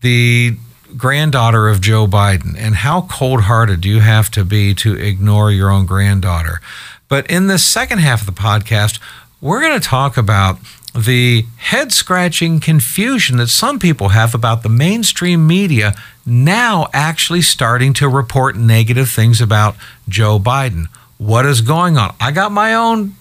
[0.00, 0.56] the
[0.96, 5.70] granddaughter of Joe Biden and how cold hearted you have to be to ignore your
[5.70, 6.60] own granddaughter.
[7.08, 9.00] But in the second half of the podcast,
[9.40, 10.58] we're going to talk about
[10.94, 17.92] the head scratching confusion that some people have about the mainstream media now actually starting
[17.94, 19.76] to report negative things about
[20.08, 20.86] Joe Biden.
[21.18, 22.14] What is going on?
[22.20, 23.14] I got my own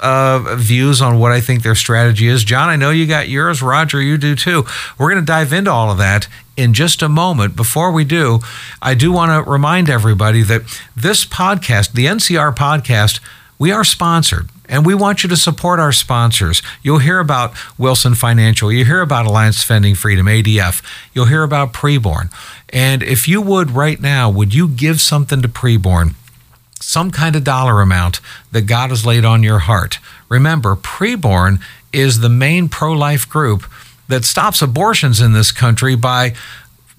[0.00, 2.44] uh, views on what I think their strategy is.
[2.44, 3.62] John, I know you got yours.
[3.62, 4.64] Roger, you do too.
[4.98, 7.56] We're going to dive into all of that in just a moment.
[7.56, 8.40] Before we do,
[8.82, 10.62] I do want to remind everybody that
[10.96, 13.20] this podcast, the NCR podcast,
[13.58, 16.62] we are sponsored and we want you to support our sponsors.
[16.82, 21.72] You'll hear about Wilson Financial, you hear about Alliance Defending Freedom, ADF, you'll hear about
[21.72, 22.32] Preborn.
[22.70, 26.14] And if you would right now, would you give something to Preborn?
[26.80, 28.20] Some kind of dollar amount
[28.52, 29.98] that God has laid on your heart.
[30.28, 31.60] Remember, Preborn
[31.92, 33.64] is the main pro life group
[34.08, 36.34] that stops abortions in this country by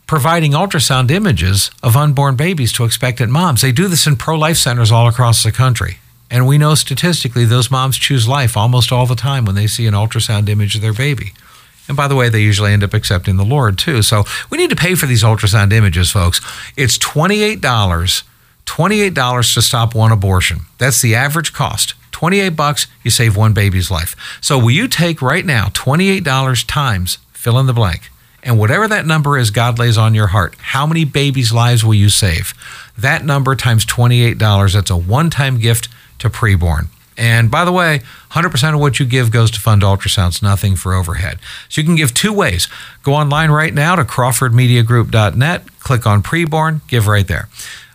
[0.08, 3.62] providing ultrasound images of unborn babies to expectant moms.
[3.62, 6.00] They do this in pro life centers all across the country.
[6.30, 9.86] And we know statistically those moms choose life almost all the time when they see
[9.88, 11.34] an ultrasound image of their baby.
[11.88, 14.02] And by the way, they usually end up accepting the Lord too.
[14.02, 16.40] So we need to pay for these ultrasound images, folks.
[16.78, 18.24] It's $28,
[18.66, 20.62] $28 to stop one abortion.
[20.78, 21.96] That's the average cost.
[22.12, 24.16] 28 bucks, you save one baby's life.
[24.42, 28.10] So will you take right now $28 times fill in the blank?
[28.44, 31.94] And whatever that number is God lays on your heart, how many babies' lives will
[31.94, 32.54] you save?
[32.98, 36.88] That number times $28, that's a one time gift to preborn.
[37.18, 40.94] And by the way, 100% of what you give goes to fund ultrasounds, nothing for
[40.94, 41.40] overhead.
[41.70, 42.68] So you can give two ways.
[43.04, 47.50] Go online right now to crawfordmediagroup.net, click on preborn, give right there.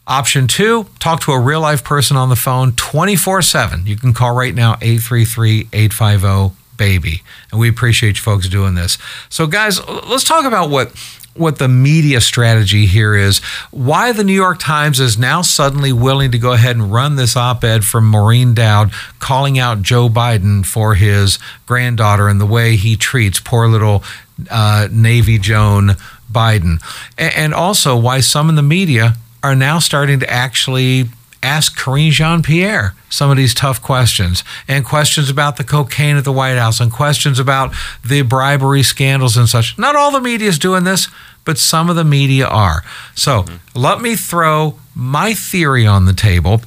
[0.06, 3.86] Option two, talk to a real life person on the phone 24 7.
[3.86, 7.22] You can call right now 833 850 baby.
[7.50, 8.98] And we appreciate you folks doing this.
[9.28, 10.92] So, guys, let's talk about what
[11.34, 13.40] what the media strategy here is.
[13.70, 17.36] Why the New York Times is now suddenly willing to go ahead and run this
[17.36, 22.76] op ed from Maureen Dowd calling out Joe Biden for his granddaughter and the way
[22.76, 24.02] he treats poor little
[24.50, 25.96] uh, Navy Joan
[26.32, 26.80] Biden.
[27.18, 31.04] And also why some in the media are now starting to actually
[31.40, 36.24] ask Karine Jean Pierre some of these tough questions and questions about the cocaine at
[36.24, 37.72] the White House and questions about
[38.04, 39.78] the bribery scandals and such.
[39.78, 41.06] Not all the media is doing this,
[41.44, 42.82] but some of the media are.
[43.14, 43.78] So mm-hmm.
[43.78, 46.62] let me throw my theory on the table.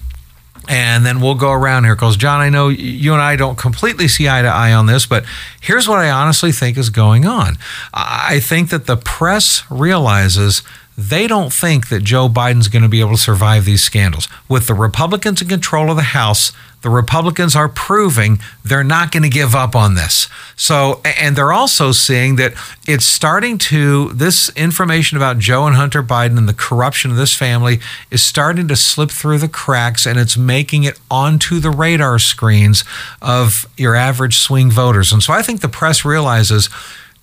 [0.69, 4.07] And then we'll go around here because, John, I know you and I don't completely
[4.07, 5.25] see eye to eye on this, but
[5.59, 7.57] here's what I honestly think is going on.
[7.91, 10.61] I think that the press realizes
[10.99, 14.27] they don't think that Joe Biden's going to be able to survive these scandals.
[14.49, 19.23] With the Republicans in control of the House, the Republicans are proving they're not going
[19.23, 20.27] to give up on this.
[20.57, 22.53] So, and they're also seeing that
[22.85, 27.33] it's starting to, this information about Joe and Hunter Biden and the corruption of this
[27.33, 27.79] family
[28.11, 32.83] is starting to slip through the cracks and it's making it onto the radar screens
[33.21, 35.13] of your average swing voters.
[35.13, 36.69] And so I think the press realizes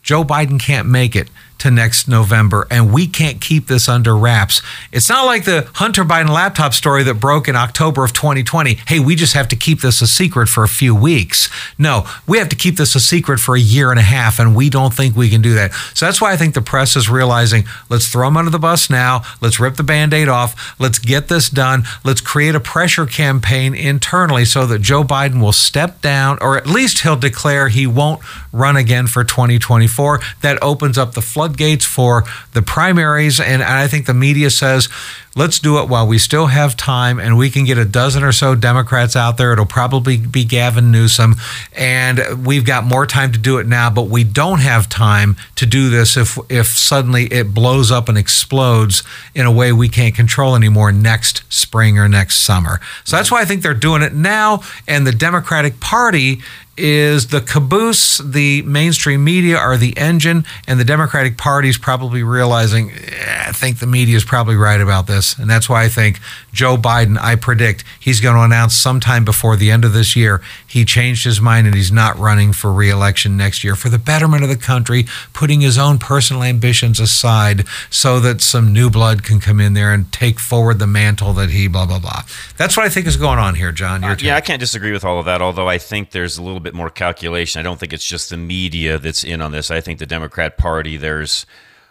[0.02, 4.62] Joe Biden can't make it to next November, and we can't keep this under wraps.
[4.92, 8.74] It's not like the Hunter Biden laptop story that broke in October of 2020.
[8.86, 11.48] Hey, we just have to keep this a secret for a few weeks.
[11.78, 14.54] No, we have to keep this a secret for a year and a half, and
[14.54, 15.72] we don't think we can do that.
[15.94, 18.90] So that's why I think the press is realizing let's throw them under the bus
[18.90, 19.22] now.
[19.40, 20.78] Let's rip the band aid off.
[20.78, 21.84] Let's get this done.
[22.04, 26.66] Let's create a pressure campaign internally so that Joe Biden will step down, or at
[26.66, 28.20] least he'll declare he won't
[28.52, 30.20] run again for 2024.
[30.42, 33.38] That opens up the floodgates for the primaries.
[33.38, 34.88] And I think the media says,
[35.36, 38.32] let's do it while we still have time and we can get a dozen or
[38.32, 39.52] so Democrats out there.
[39.52, 41.36] It'll probably be Gavin Newsom.
[41.74, 45.66] And we've got more time to do it now, but we don't have time to
[45.66, 49.02] do this if, if suddenly it blows up and explodes
[49.34, 52.80] in a way we can't control anymore next spring or next summer.
[53.04, 54.62] So that's why I think they're doing it now.
[54.88, 56.40] And the Democratic Party
[56.76, 62.22] is the caboose, the mainstream media are the engine, and the Democratic Party is probably
[62.22, 65.25] realizing, eh, I think the media is probably right about this.
[65.34, 66.20] And that's why I think
[66.52, 70.42] Joe Biden, I predict he's going to announce sometime before the end of this year,
[70.66, 74.42] he changed his mind and he's not running for reelection next year for the betterment
[74.42, 79.40] of the country, putting his own personal ambitions aside so that some new blood can
[79.40, 82.22] come in there and take forward the mantle that he blah, blah, blah.
[82.56, 84.04] That's what I think is going on here, John.
[84.04, 86.60] Uh, yeah, I can't disagree with all of that, although I think there's a little
[86.60, 87.58] bit more calculation.
[87.58, 89.70] I don't think it's just the media that's in on this.
[89.70, 91.46] I think the Democrat Party, there's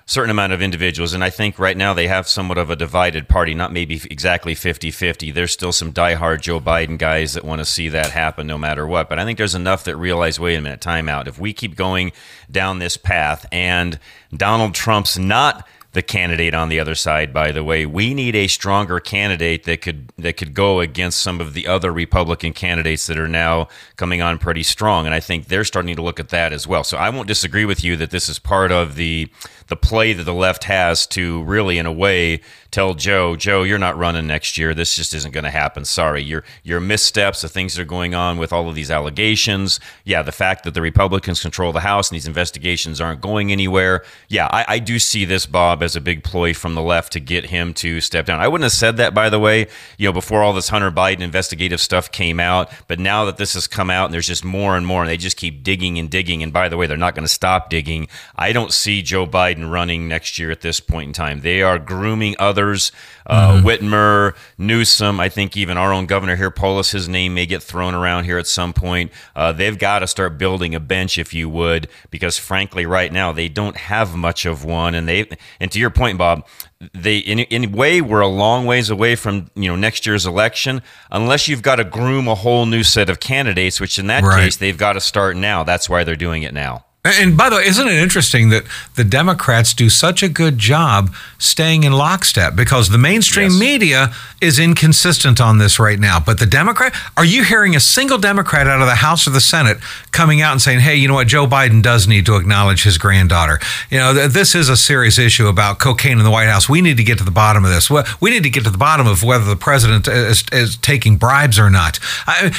[0.05, 3.27] certain amount of individuals, and I think right now they have somewhat of a divided
[3.27, 5.31] party, not maybe exactly 50 50.
[5.31, 8.85] There's still some diehard Joe Biden guys that want to see that happen no matter
[8.85, 9.09] what.
[9.09, 11.27] But I think there's enough that realize wait a minute, time out.
[11.27, 12.11] If we keep going
[12.51, 13.99] down this path and
[14.35, 18.47] Donald Trump's not the candidate on the other side by the way we need a
[18.47, 23.17] stronger candidate that could that could go against some of the other republican candidates that
[23.17, 26.51] are now coming on pretty strong and i think they're starting to look at that
[26.51, 29.29] as well so i won't disagree with you that this is part of the
[29.67, 32.41] the play that the left has to really in a way
[32.75, 34.73] tell Joe, Joe, you're not running next year.
[34.73, 35.85] This just isn't going to happen.
[35.85, 39.79] Sorry, your your missteps, the things that are going on with all of these allegations.
[40.03, 44.03] Yeah, the fact that the Republicans control the House and these investigations aren't going anywhere.
[44.27, 47.19] Yeah, I, I do see this Bob as a big ploy from the left to
[47.21, 48.41] get him to step down.
[48.41, 49.67] I wouldn't have said that, by the way,
[49.97, 52.69] you know, before all this Hunter Biden investigative stuff came out.
[52.87, 55.17] But now that this has come out and there's just more and more, and they
[55.17, 56.43] just keep digging and digging.
[56.43, 58.07] And by the way, they're not going to stop digging.
[58.35, 61.41] I don't see Joe Biden running next year at this point in time.
[61.41, 62.91] They are grooming others.
[63.27, 63.67] Uh, mm-hmm.
[63.67, 67.95] Whitmer, Newsom, I think even our own governor here, Polis, his name may get thrown
[67.95, 69.11] around here at some point.
[69.35, 73.31] Uh, they've got to start building a bench, if you would, because frankly, right now
[73.31, 74.93] they don't have much of one.
[74.93, 75.27] And they,
[75.59, 76.45] and to your point, Bob,
[76.93, 80.25] they in, in a way we're a long ways away from you know next year's
[80.25, 84.23] election unless you've got to groom a whole new set of candidates which in that
[84.23, 84.43] right.
[84.43, 87.57] case they've got to start now that's why they're doing it now and by the
[87.57, 88.63] way, isn't it interesting that
[88.95, 93.59] the Democrats do such a good job staying in lockstep because the mainstream yes.
[93.59, 96.19] media is inconsistent on this right now.
[96.19, 99.41] But the Democrat, are you hearing a single Democrat out of the House or the
[99.41, 99.77] Senate
[100.11, 102.97] coming out and saying, hey, you know what, Joe Biden does need to acknowledge his
[102.97, 103.59] granddaughter?
[103.89, 106.67] You know, this is a serious issue about cocaine in the White House.
[106.67, 107.89] We need to get to the bottom of this.
[108.19, 111.17] We need to get to the bottom of whether the president uh, is, is taking
[111.17, 111.99] bribes or not.
[112.27, 112.51] I,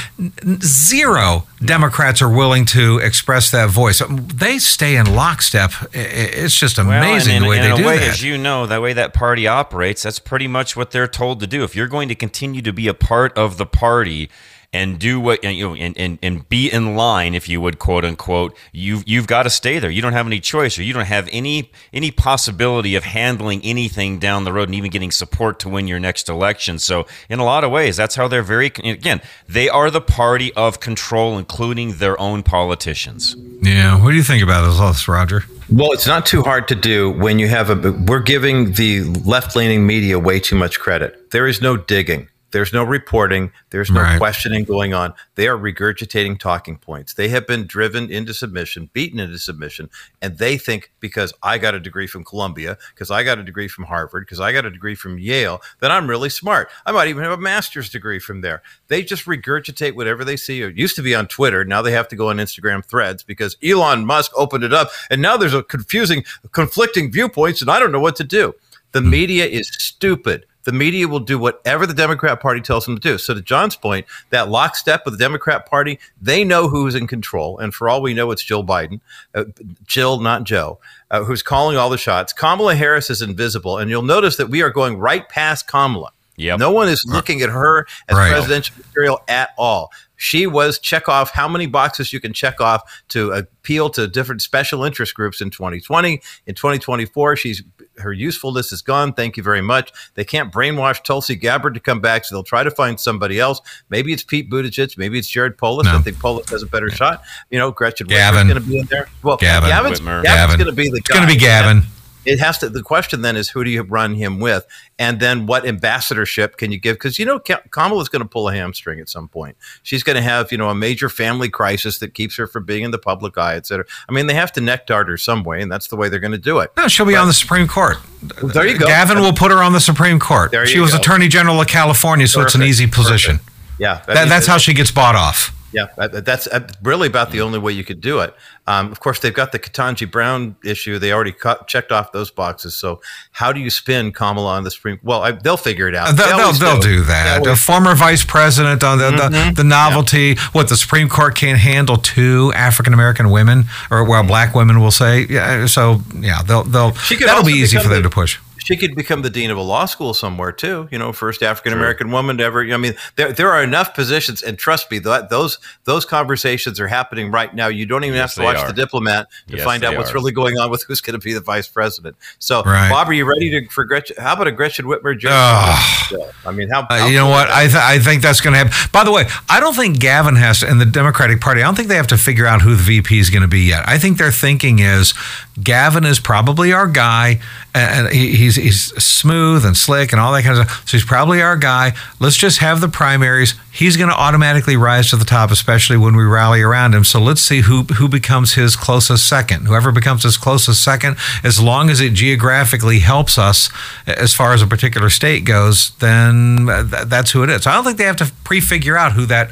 [0.60, 4.00] zero Democrats are willing to express that voice.
[4.38, 5.70] They stay in lockstep.
[5.94, 8.08] It's just amazing well, in, the way in they do way, that.
[8.08, 11.46] As you know, the way that party operates, that's pretty much what they're told to
[11.46, 11.64] do.
[11.64, 14.28] If you're going to continue to be a part of the party,
[14.72, 18.04] and do what you know and, and, and be in line if you would quote
[18.04, 21.06] unquote you've you've got to stay there you don't have any choice or you don't
[21.06, 25.68] have any any possibility of handling anything down the road and even getting support to
[25.68, 29.20] win your next election so in a lot of ways that's how they're very again
[29.48, 34.42] they are the party of control including their own politicians yeah what do you think
[34.42, 37.92] about this roger well, it's not too hard to do when you have a.
[37.92, 41.32] We're giving the left leaning media way too much credit.
[41.32, 42.28] There is no digging.
[42.56, 43.52] There's no reporting.
[43.68, 44.16] There's no right.
[44.16, 45.12] questioning going on.
[45.34, 47.12] They are regurgitating talking points.
[47.12, 49.90] They have been driven into submission, beaten into submission,
[50.22, 53.68] and they think because I got a degree from Columbia, because I got a degree
[53.68, 56.70] from Harvard, because I got a degree from Yale, that I'm really smart.
[56.86, 58.62] I might even have a master's degree from there.
[58.88, 60.62] They just regurgitate whatever they see.
[60.62, 61.62] It used to be on Twitter.
[61.62, 65.20] Now they have to go on Instagram threads because Elon Musk opened it up, and
[65.20, 68.54] now there's a confusing, conflicting viewpoints, and I don't know what to do.
[68.92, 73.00] The media is stupid the media will do whatever the Democrat Party tells them to
[73.00, 73.18] do.
[73.18, 77.56] So, to John's point, that lockstep with the Democrat Party, they know who's in control.
[77.58, 79.00] And for all we know, it's Jill Biden,
[79.32, 79.44] uh,
[79.86, 82.32] Jill, not Joe, uh, who's calling all the shots.
[82.32, 83.78] Kamala Harris is invisible.
[83.78, 86.10] And you'll notice that we are going right past Kamala.
[86.36, 86.58] Yep.
[86.58, 88.30] No one is looking at her as right.
[88.30, 89.90] presidential material at all.
[90.16, 94.42] She was check off how many boxes you can check off to appeal to different
[94.42, 96.20] special interest groups in 2020.
[96.46, 97.62] In 2024, she's
[97.98, 99.12] her usefulness is gone.
[99.12, 99.92] Thank you very much.
[100.14, 103.60] They can't brainwash Tulsi Gabbard to come back, so they'll try to find somebody else.
[103.90, 104.98] Maybe it's Pete Buttigieg.
[104.98, 105.86] Maybe it's Jared Polis.
[105.86, 105.96] No.
[105.96, 107.22] I think Polis has a better shot.
[107.50, 109.08] You know, Gretchen Gavin going to be in there.
[109.22, 109.70] Well, Gavin.
[109.70, 110.58] Gavin's, Gavin's Gavin.
[110.58, 111.00] going to be the.
[111.00, 111.04] Guy.
[111.04, 111.82] It's going to be Gavin
[112.26, 112.68] it has to.
[112.68, 114.66] The question then is, who do you run him with,
[114.98, 116.96] and then what ambassadorship can you give?
[116.96, 119.56] Because you know, Kamala's going to pull a hamstring at some point.
[119.82, 122.84] She's going to have you know a major family crisis that keeps her from being
[122.84, 123.86] in the public eye, et cetera.
[124.08, 126.20] I mean, they have to neck dart her some way, and that's the way they're
[126.20, 126.70] going to do it.
[126.76, 127.96] No, she'll be but, on the Supreme Court.
[128.42, 128.86] There you go.
[128.86, 130.50] Gavin will put her on the Supreme Court.
[130.50, 130.98] There she was go.
[130.98, 132.48] Attorney General of California, so Perfect.
[132.48, 133.36] it's an easy position.
[133.38, 133.52] Perfect.
[133.78, 135.55] Yeah, that, that's how she gets bought off.
[135.72, 136.48] Yeah, that's
[136.82, 138.34] really about the only way you could do it.
[138.68, 140.98] Um, of course, they've got the Ketanji Brown issue.
[140.98, 142.76] They already cut, checked off those boxes.
[142.76, 143.00] So,
[143.32, 144.98] how do you spin Kamala on the Supreme?
[145.02, 146.16] Well, I, they'll figure it out.
[146.16, 146.98] They'll, they'll, they'll do.
[146.98, 147.46] do that.
[147.46, 149.48] A former vice president on the, mm-hmm.
[149.48, 150.34] the, the, novelty.
[150.36, 150.42] Yeah.
[150.52, 154.90] What the Supreme Court can't handle two African American women, or well, black women will
[154.90, 155.26] say.
[155.28, 155.66] Yeah.
[155.66, 159.30] So, yeah, they'll they'll that'll be easy for them to push she could become the
[159.30, 160.88] dean of a law school somewhere too.
[160.90, 162.64] You know, first African American woman to ever.
[162.64, 166.04] You know, I mean, there there are enough positions, and trust me, that those those
[166.04, 167.68] conversations are happening right now.
[167.68, 168.66] You don't even yes, have to watch are.
[168.66, 170.14] The Diplomat to yes, find out what's are.
[170.14, 172.16] really going on with who's going to be the vice president.
[172.40, 172.90] So, right.
[172.90, 174.16] Bob, are you ready to for Gretchen?
[174.18, 175.16] How about a Gretchen Whitmer?
[175.24, 177.48] Uh, I mean, how, how you know what?
[177.48, 178.90] I th- I think that's going to happen.
[178.92, 181.62] By the way, I don't think Gavin has to, and the Democratic Party.
[181.62, 183.60] I don't think they have to figure out who the VP is going to be
[183.60, 183.88] yet.
[183.88, 185.14] I think their thinking is
[185.62, 187.40] Gavin is probably our guy,
[187.74, 190.88] and he's he's smooth and slick and all that kind of stuff.
[190.88, 191.92] So he's probably our guy.
[192.20, 193.54] Let's just have the primaries.
[193.72, 197.04] He's going to automatically rise to the top, especially when we rally around him.
[197.04, 199.66] So let's see who who becomes his closest second.
[199.66, 203.70] Whoever becomes his closest second, as long as it geographically helps us
[204.06, 207.62] as far as a particular state goes, then uh, that's who it is.
[207.62, 209.50] So I don't think they have to prefigure out who that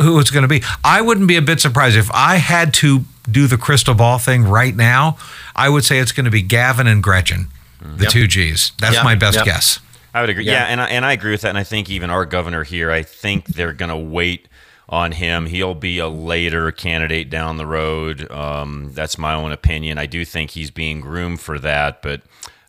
[0.00, 0.62] who it's going to be.
[0.84, 3.00] I wouldn't be a bit surprised if I had to
[3.30, 5.18] do the crystal ball thing right now.
[5.54, 7.48] I would say it's going to be Gavin and Gretchen,
[7.80, 8.12] the yep.
[8.12, 8.72] two G's.
[8.80, 9.04] That's yep.
[9.04, 9.44] my best yep.
[9.44, 9.80] guess.
[10.14, 10.44] I would agree.
[10.44, 11.50] Yeah, yeah and, I, and I agree with that.
[11.50, 14.48] And I think even our governor here, I think they're going to wait
[14.88, 15.46] on him.
[15.46, 18.30] He'll be a later candidate down the road.
[18.30, 19.98] Um, that's my own opinion.
[19.98, 22.02] I do think he's being groomed for that.
[22.02, 22.22] But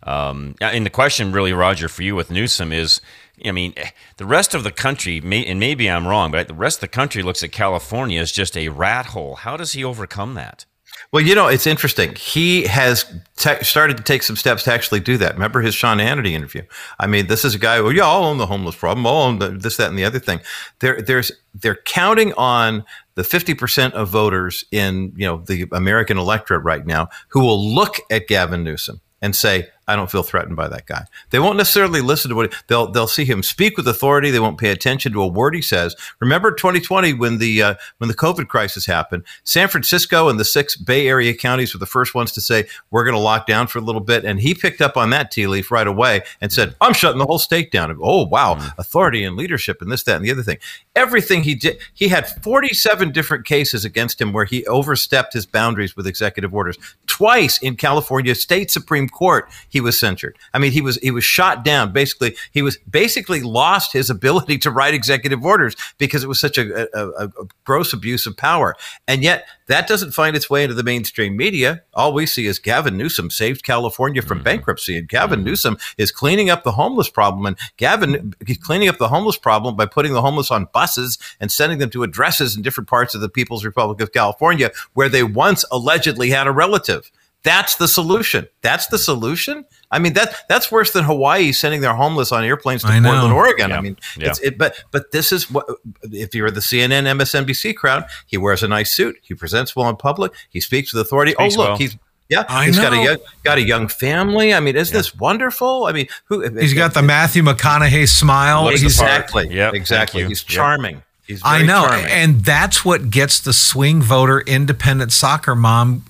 [0.03, 3.01] um, and the question, really, Roger, for you with Newsom is
[3.45, 6.53] I mean, eh, the rest of the country, may, and maybe I'm wrong, but the
[6.53, 9.35] rest of the country looks at California as just a rat hole.
[9.35, 10.65] How does he overcome that?
[11.11, 12.15] Well, you know, it's interesting.
[12.15, 13.05] He has
[13.37, 15.33] te- started to take some steps to actually do that.
[15.33, 16.63] Remember his Sean Hannity interview?
[16.99, 17.79] I mean, this is a guy.
[17.79, 19.05] Well, yeah, I'll own the homeless problem.
[19.05, 20.41] I'll own the, this, that, and the other thing.
[20.79, 22.83] There, there's they're counting on
[23.15, 27.97] the 50% of voters in you know the American electorate right now who will look
[28.11, 31.05] at Gavin Newsom and say, I don't feel threatened by that guy.
[31.29, 34.31] They won't necessarily listen to what he, they'll they'll see him speak with authority.
[34.31, 35.95] They won't pay attention to a word he says.
[36.19, 40.75] Remember 2020 when the uh, when the COVID crisis happened, San Francisco and the six
[40.75, 43.79] Bay Area counties were the first ones to say we're going to lock down for
[43.79, 46.75] a little bit, and he picked up on that tea leaf right away and said,
[46.81, 48.79] "I'm shutting the whole state down." Oh wow, mm-hmm.
[48.79, 50.57] authority and leadership and this that and the other thing.
[50.95, 55.95] Everything he did, he had 47 different cases against him where he overstepped his boundaries
[55.95, 56.77] with executive orders.
[57.05, 59.49] Twice in California State Supreme Court.
[59.69, 60.35] He he was censured.
[60.55, 61.93] I mean, he was he was shot down.
[61.93, 66.57] Basically, he was basically lost his ability to write executive orders because it was such
[66.57, 67.29] a, a, a
[67.63, 68.75] gross abuse of power.
[69.07, 71.83] And yet, that doesn't find its way into the mainstream media.
[71.93, 74.45] All we see is Gavin Newsom saved California from mm-hmm.
[74.45, 75.49] bankruptcy, and Gavin mm-hmm.
[75.49, 77.45] Newsom is cleaning up the homeless problem.
[77.45, 81.51] And Gavin he's cleaning up the homeless problem by putting the homeless on buses and
[81.51, 85.21] sending them to addresses in different parts of the People's Republic of California where they
[85.21, 87.11] once allegedly had a relative.
[87.47, 88.45] That's the solution.
[88.61, 89.63] That's the solution.
[89.89, 93.69] I mean that that's worse than Hawaii sending their homeless on airplanes to Portland, Oregon.
[93.69, 93.77] Yeah.
[93.77, 94.33] I mean, yeah.
[94.43, 95.65] it, but but this is what
[96.03, 99.95] if you're the CNN, MSNBC crowd, he wears a nice suit, he presents well in
[99.95, 101.35] public, he speaks with authority.
[101.39, 101.77] Oh, speaks oh look, well.
[101.77, 102.83] he's yeah, I he's know.
[102.83, 104.53] got a young, got a young family.
[104.53, 104.99] I mean, isn't yeah.
[104.99, 105.85] this wonderful?
[105.85, 106.41] I mean, who?
[106.49, 108.67] He's got the Matthew McConaughey smile.
[108.67, 109.47] Exactly.
[109.49, 110.25] Yeah, exactly.
[110.25, 111.01] He's charming.
[111.25, 112.05] He's I know, charming.
[112.07, 116.03] and that's what gets the swing voter, independent soccer mom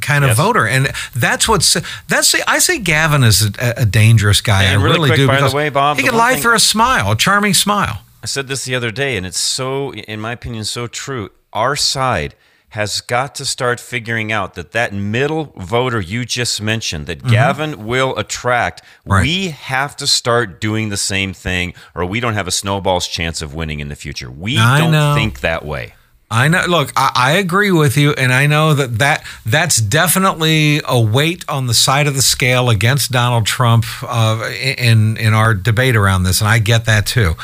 [0.00, 0.36] kind of yes.
[0.36, 1.74] voter, and that's what's
[2.08, 4.64] that's the I say Gavin is a, a dangerous guy.
[4.64, 5.26] And I really, really quick, do.
[5.26, 8.02] By the way, Bob, he can lie through a smile, a charming smile.
[8.22, 11.30] I said this the other day, and it's so, in my opinion, so true.
[11.52, 12.34] Our side
[12.72, 17.30] has got to start figuring out that that middle voter you just mentioned that mm-hmm.
[17.30, 19.22] Gavin will attract right.
[19.22, 23.42] we have to start doing the same thing or we don't have a snowball's chance
[23.42, 25.14] of winning in the future we I don't know.
[25.14, 25.92] think that way
[26.32, 26.64] I know.
[26.66, 31.44] Look, I, I, agree with you, and I know that, that that's definitely a weight
[31.46, 36.22] on the side of the scale against Donald Trump uh, in in our debate around
[36.22, 37.34] this, and I get that too.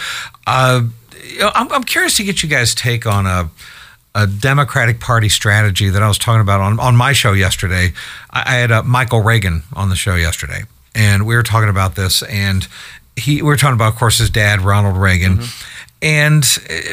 [0.46, 0.84] Uh,
[1.38, 3.50] I'm, I'm curious to get you guys' take on a
[4.14, 7.92] a Democratic Party strategy that I was talking about on, on my show yesterday.
[8.30, 10.62] I, I had uh, Michael Reagan on the show yesterday,
[10.94, 12.66] and we were talking about this, and
[13.16, 15.36] he we were talking about, of course, his dad, Ronald Reagan.
[15.36, 16.44] Mm-hmm and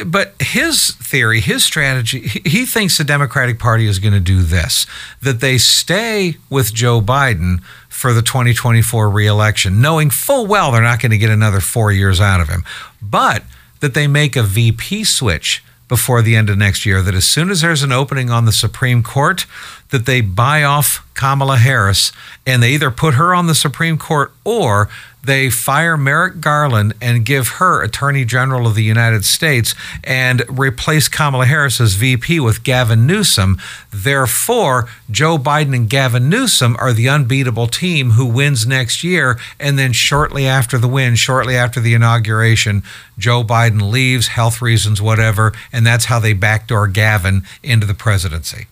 [0.04, 4.86] but his theory, his strategy, he thinks the Democratic Party is going to do this:
[5.22, 11.00] that they stay with Joe Biden for the 2024 reelection, knowing full well they're not
[11.00, 12.64] going to get another four years out of him,
[13.00, 13.44] but
[13.80, 17.00] that they make a VP switch before the end of next year.
[17.00, 19.46] That as soon as there's an opening on the Supreme Court,
[19.90, 22.12] that they buy off Kamala Harris
[22.46, 24.88] and they either put her on the Supreme Court or
[25.26, 29.74] they fire Merrick Garland and give her Attorney General of the United States
[30.04, 33.58] and replace Kamala Harris as VP with Gavin Newsom.
[33.90, 39.36] Therefore, Joe Biden and Gavin Newsom are the unbeatable team who wins next year.
[39.58, 42.84] And then shortly after the win, shortly after the inauguration,
[43.18, 45.52] Joe Biden leaves, health reasons, whatever.
[45.72, 48.68] And that's how they backdoor Gavin into the presidency.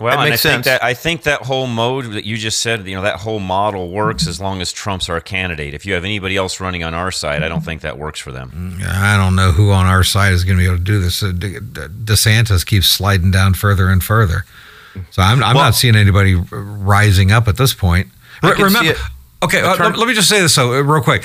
[0.00, 0.42] Well, and I sense.
[0.42, 3.38] think that I think that whole mode that you just said, you know, that whole
[3.38, 5.74] model works as long as Trump's our candidate.
[5.74, 8.32] If you have anybody else running on our side, I don't think that works for
[8.32, 8.78] them.
[8.80, 11.00] Mm, I don't know who on our side is going to be able to do
[11.00, 11.22] this.
[11.22, 14.46] DeSantis keeps sliding down further and further,
[15.10, 18.08] so I'm, I'm well, not seeing anybody rising up at this point.
[18.42, 18.94] remember,
[19.42, 21.24] okay, uh, let, let me just say this so uh, real quick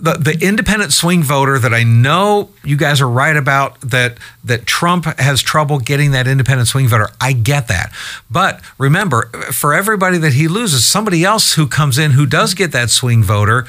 [0.00, 4.66] the, the independent swing voter that I know you guys are right about that that
[4.66, 7.10] Trump has trouble getting that independent swing voter.
[7.20, 7.92] I get that.
[8.30, 12.72] But remember, for everybody that he loses, somebody else who comes in who does get
[12.72, 13.66] that swing voter,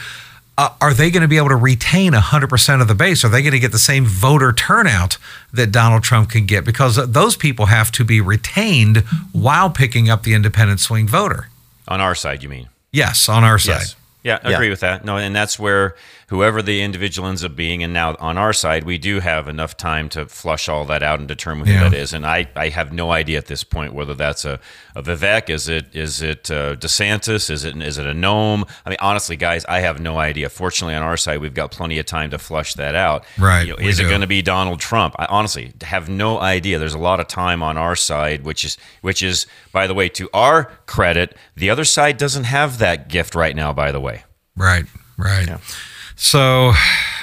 [0.58, 3.24] uh, are they going to be able to retain 100% of the base?
[3.26, 5.18] Are they going to get the same voter turnout
[5.52, 6.64] that Donald Trump can get?
[6.64, 8.98] Because those people have to be retained
[9.32, 11.50] while picking up the independent swing voter.
[11.88, 12.70] On our side, you mean?
[12.92, 13.80] Yes, on our side.
[13.80, 13.96] Yes.
[14.24, 15.04] Yeah, I agree with that.
[15.04, 15.96] No, and that's where
[16.32, 19.76] whoever the individual ends up being, and now on our side, we do have enough
[19.76, 21.84] time to flush all that out and determine who Yeah.
[21.90, 22.14] that is.
[22.14, 24.60] And I, I have no idea at this point whether that's a,
[24.96, 28.68] a Vivek, is it is it uh, DeSantis, is it is it a Noem?
[28.86, 30.48] I mean, honestly, guys, I have no idea.
[30.50, 33.26] Fortunately, on our side, we've got plenty of time to flush that out.
[33.38, 35.16] Right, You know, is it going to be Donald Trump?
[35.20, 36.80] I honestly have no idea.
[36.80, 40.08] There's a lot of time on our side, which is which is, by the way,
[40.10, 43.74] to our credit, the other side doesn't have that gift right now.
[43.74, 44.24] By the way.
[44.56, 44.86] Right,
[45.18, 45.50] right.
[46.24, 46.74] So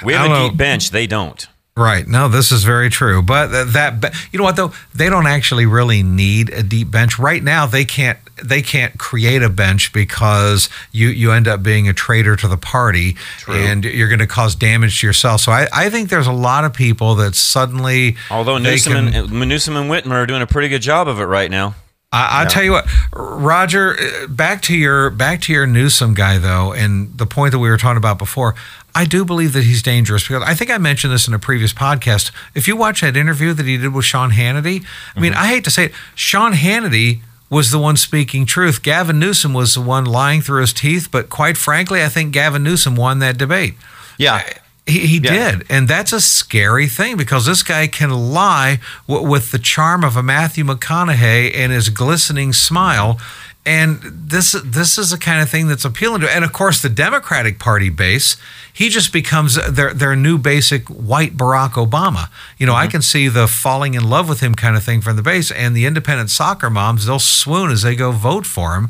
[0.03, 0.49] We have a know.
[0.49, 0.91] deep bench.
[0.91, 1.47] They don't.
[1.77, 2.05] Right.
[2.05, 3.21] No, this is very true.
[3.21, 7.41] But that, you know what though, they don't actually really need a deep bench right
[7.41, 7.65] now.
[7.65, 8.19] They can't.
[8.43, 12.57] They can't create a bench because you you end up being a traitor to the
[12.57, 13.15] party,
[13.47, 15.39] and you're going to cause damage to yourself.
[15.41, 18.17] So I, I think there's a lot of people that suddenly.
[18.29, 21.19] Although Newsom can- and, uh, Newsom and Whitmer are doing a pretty good job of
[21.21, 21.75] it right now.
[22.11, 23.95] I, I'll tell you what, Roger.
[23.99, 27.69] uh, Back to your back to your Newsom guy though, and the point that we
[27.69, 28.55] were talking about before.
[28.95, 31.71] I do believe that he's dangerous because I think I mentioned this in a previous
[31.71, 32.31] podcast.
[32.55, 34.83] If you watch that interview that he did with Sean Hannity,
[35.15, 38.81] I mean, I hate to say it, Sean Hannity was the one speaking truth.
[38.81, 41.09] Gavin Newsom was the one lying through his teeth.
[41.11, 43.75] But quite frankly, I think Gavin Newsom won that debate.
[44.17, 44.41] Yeah.
[44.89, 45.51] He, he Yeah.
[45.51, 45.65] did.
[45.69, 50.15] And that's a scary thing because this guy can lie w- with the charm of
[50.17, 53.19] a Matthew McConaughey and his glistening smile.
[53.65, 56.31] And this this is the kind of thing that's appealing to.
[56.33, 58.35] And of course, the Democratic Party base,
[58.73, 62.29] he just becomes their their new basic white Barack Obama.
[62.57, 62.91] You know, I mm-hmm.
[62.91, 65.51] can see the falling in love with him kind of thing from the base.
[65.51, 68.89] And the independent soccer moms, they'll swoon as they go vote for him.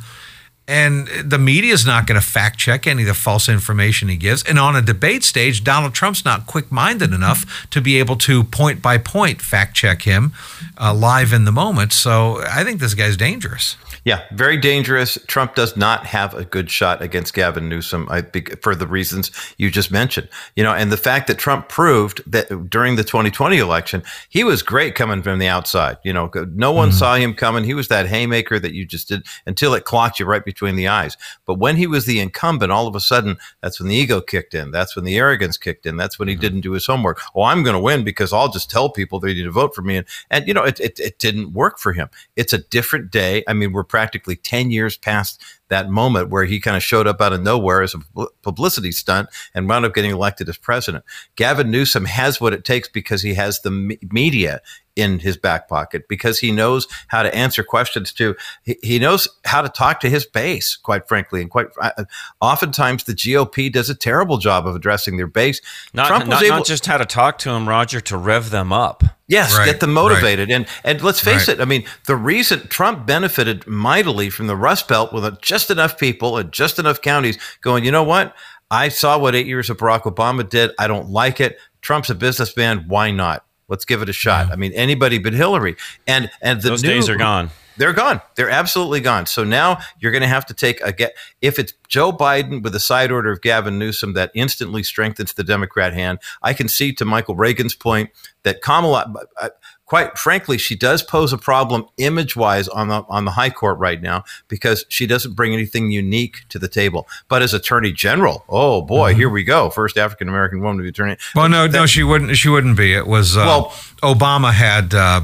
[0.70, 4.18] And the media is not going to fact check any of the false information he
[4.18, 4.44] gives.
[4.44, 8.44] And on a debate stage, Donald Trump's not quick minded enough to be able to
[8.44, 10.32] point by point fact check him
[10.80, 11.92] uh, live in the moment.
[11.92, 13.78] So I think this guy's dangerous.
[14.06, 15.18] Yeah, very dangerous.
[15.28, 18.24] Trump does not have a good shot against Gavin Newsom I
[18.62, 20.30] for the reasons you just mentioned.
[20.56, 24.62] You know, and the fact that Trump proved that during the 2020 election, he was
[24.62, 25.98] great coming from the outside.
[26.04, 26.98] You know, no one mm-hmm.
[26.98, 27.64] saw him coming.
[27.64, 30.88] He was that haymaker that you just did until it clocked you right between the
[30.88, 31.18] eyes.
[31.46, 34.54] But when he was the incumbent, all of a sudden, that's when the ego kicked
[34.54, 34.72] in.
[34.72, 35.98] That's when the arrogance kicked in.
[35.98, 36.42] That's when he mm-hmm.
[36.42, 37.20] didn't do his homework.
[37.36, 39.82] Oh, I'm going to win because I'll just tell people they need to vote for
[39.82, 39.98] me.
[39.98, 42.10] And, and you know, it, it, it didn't work for him.
[42.36, 43.44] It's a different day.
[43.48, 47.20] I mean, we're practically 10 years past that moment where he kind of showed up
[47.20, 51.04] out of nowhere as a publicity stunt and wound up getting elected as president.
[51.36, 54.62] Gavin Newsom has what it takes because he has the me- media
[55.00, 59.28] in his back pocket because he knows how to answer questions to he, he knows
[59.46, 62.04] how to talk to his base quite frankly and quite uh,
[62.42, 65.62] oftentimes the GOP does a terrible job of addressing their base
[65.94, 68.50] Not, Trump was not, able not just how to talk to him, Roger, to rev
[68.50, 69.04] them up.
[69.28, 70.04] Yes, Right, get them right.
[70.04, 70.50] motivated.
[70.50, 71.60] And and let's face Right.
[71.60, 76.00] it, I mean, the reason Trump benefited mightily from the Rust Belt with just enough
[76.00, 78.36] people and just enough counties going, you know what?
[78.72, 80.72] I saw what eight years of Barack Obama did.
[80.78, 81.60] I don't like it.
[81.82, 82.86] Trump's a businessman.
[82.88, 83.46] Why not?
[83.70, 84.52] Let's give it a shot.
[84.52, 85.76] I mean, anybody but Hillary.
[86.08, 87.52] And and the Those new, days are gone.
[87.78, 88.22] they're gone.
[88.36, 89.26] They're absolutely gone.
[89.26, 91.16] So now you're going to have to take a get.
[91.42, 95.44] If it's Joe Biden with a side order of Gavin Newsom that instantly strengthens the
[95.44, 98.10] Democrat hand, I can see to Michael Reagan's point
[98.44, 99.50] that Kamala, uh,
[99.90, 103.78] quite frankly, she does pose a problem image wise on the on the High Court
[103.80, 107.08] right now because she doesn't bring anything unique to the table.
[107.28, 110.90] But as Attorney General, oh boy, here we go, first African American woman to be
[110.90, 111.18] Attorney.
[111.36, 112.38] Well, no, no, she wouldn't.
[112.38, 112.94] She wouldn't be.
[112.94, 113.74] It was uh, Well-
[114.04, 114.94] Obama had.
[114.94, 115.22] Uh,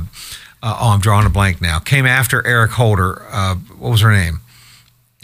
[0.63, 1.77] uh, oh, I'm drawing a blank now.
[1.77, 3.21] Came after Eric Holder.
[3.29, 4.39] Uh, what was her name?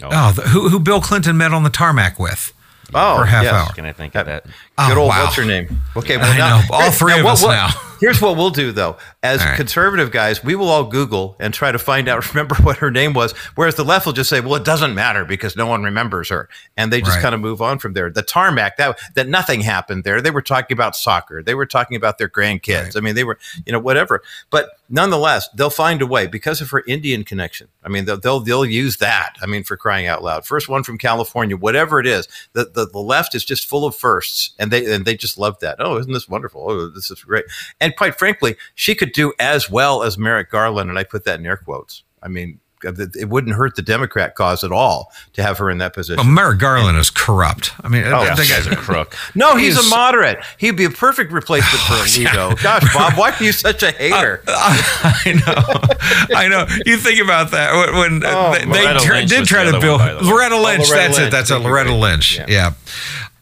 [0.00, 0.08] Oh.
[0.12, 2.52] Oh, the, who who Bill Clinton met on the tarmac with
[2.94, 3.52] Oh, for a half yes.
[3.52, 3.68] hour.
[3.74, 4.44] Can I think of that?
[4.78, 5.24] Oh, Good Oh, old wow.
[5.24, 5.80] what's her name?
[5.96, 6.64] Okay, I now, know.
[6.70, 7.68] All three of what- us what- now.
[8.02, 8.96] Here's what we'll do though.
[9.22, 9.54] As right.
[9.56, 13.12] conservative guys, we will all Google and try to find out, remember what her name
[13.12, 13.30] was.
[13.54, 16.48] Whereas the left will just say, well, it doesn't matter because no one remembers her.
[16.76, 17.22] And they just Right.
[17.22, 18.10] kind of move on from there.
[18.10, 20.20] The tarmac, that that nothing happened there.
[20.20, 21.44] They were talking about soccer.
[21.44, 22.82] They were talking about their grandkids.
[22.86, 22.96] Right.
[22.96, 24.20] I mean, they were, you know, whatever.
[24.50, 27.68] But nonetheless, they'll find a way because of her Indian connection.
[27.84, 29.36] I mean, they'll they'll, they'll use that.
[29.40, 30.44] I mean, for crying out loud.
[30.44, 32.26] First one from California, whatever it is.
[32.52, 35.60] The, the the left is just full of firsts, and they and they just loved
[35.60, 35.76] that.
[35.80, 36.64] Oh, isn't this wonderful?
[36.70, 37.44] Oh, this is great.
[37.80, 41.40] And quite frankly, she could do as well as Merrick Garland, and I put that
[41.40, 42.04] in air quotes.
[42.22, 45.78] I mean, uh, it wouldn't hurt the Democrat cause at all to have her in
[45.78, 46.16] that position.
[46.24, 47.72] Well, Merrick Garland is corrupt.
[47.84, 49.14] I mean, Oh, the this guy's a crook.
[49.36, 50.38] no, he's, he's- a moderate.
[50.58, 52.60] He'd be a perfect replacement for oh, Alito.
[52.62, 54.42] Gosh, Bob, why are you such a hater?
[54.48, 56.66] I know, I know.
[56.86, 59.80] You think about that when, when Oh, they, they Loretta tr- did try the to
[59.80, 60.32] build one, by the way.
[60.32, 60.88] Loretta oh, Lynch.
[60.88, 61.28] Loretta that's Lynch.
[61.28, 61.30] it.
[61.30, 62.36] That's a Loretta Lynch.
[62.38, 62.46] Yeah.
[62.48, 62.72] Yeah.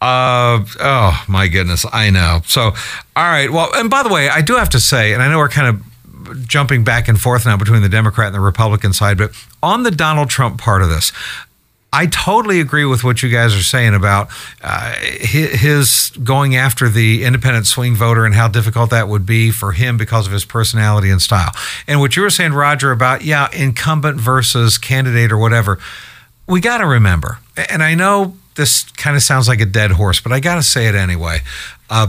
[0.01, 2.41] Uh, oh my goodness, I know.
[2.47, 2.73] So, all
[3.15, 3.51] right.
[3.51, 5.67] Well, and by the way, I do have to say, and I know we're kind
[5.67, 9.31] of jumping back and forth now between the Democrat and the Republican side, but
[9.61, 11.11] on the Donald Trump part of this,
[11.93, 14.29] I totally agree with what you guys are saying about
[14.61, 19.73] uh, his going after the independent swing voter and how difficult that would be for
[19.73, 21.51] him because of his personality and style.
[21.87, 25.79] And what you were saying, Roger, about, yeah, incumbent versus candidate or whatever,
[26.47, 27.39] we got to remember,
[27.69, 30.63] and I know this kind of sounds like a dead horse, but I got to
[30.63, 31.39] say it anyway.
[31.89, 32.07] Uh,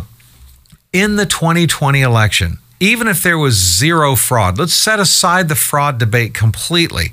[0.92, 5.98] in the 2020 election, even if there was zero fraud, let's set aside the fraud
[5.98, 7.12] debate completely.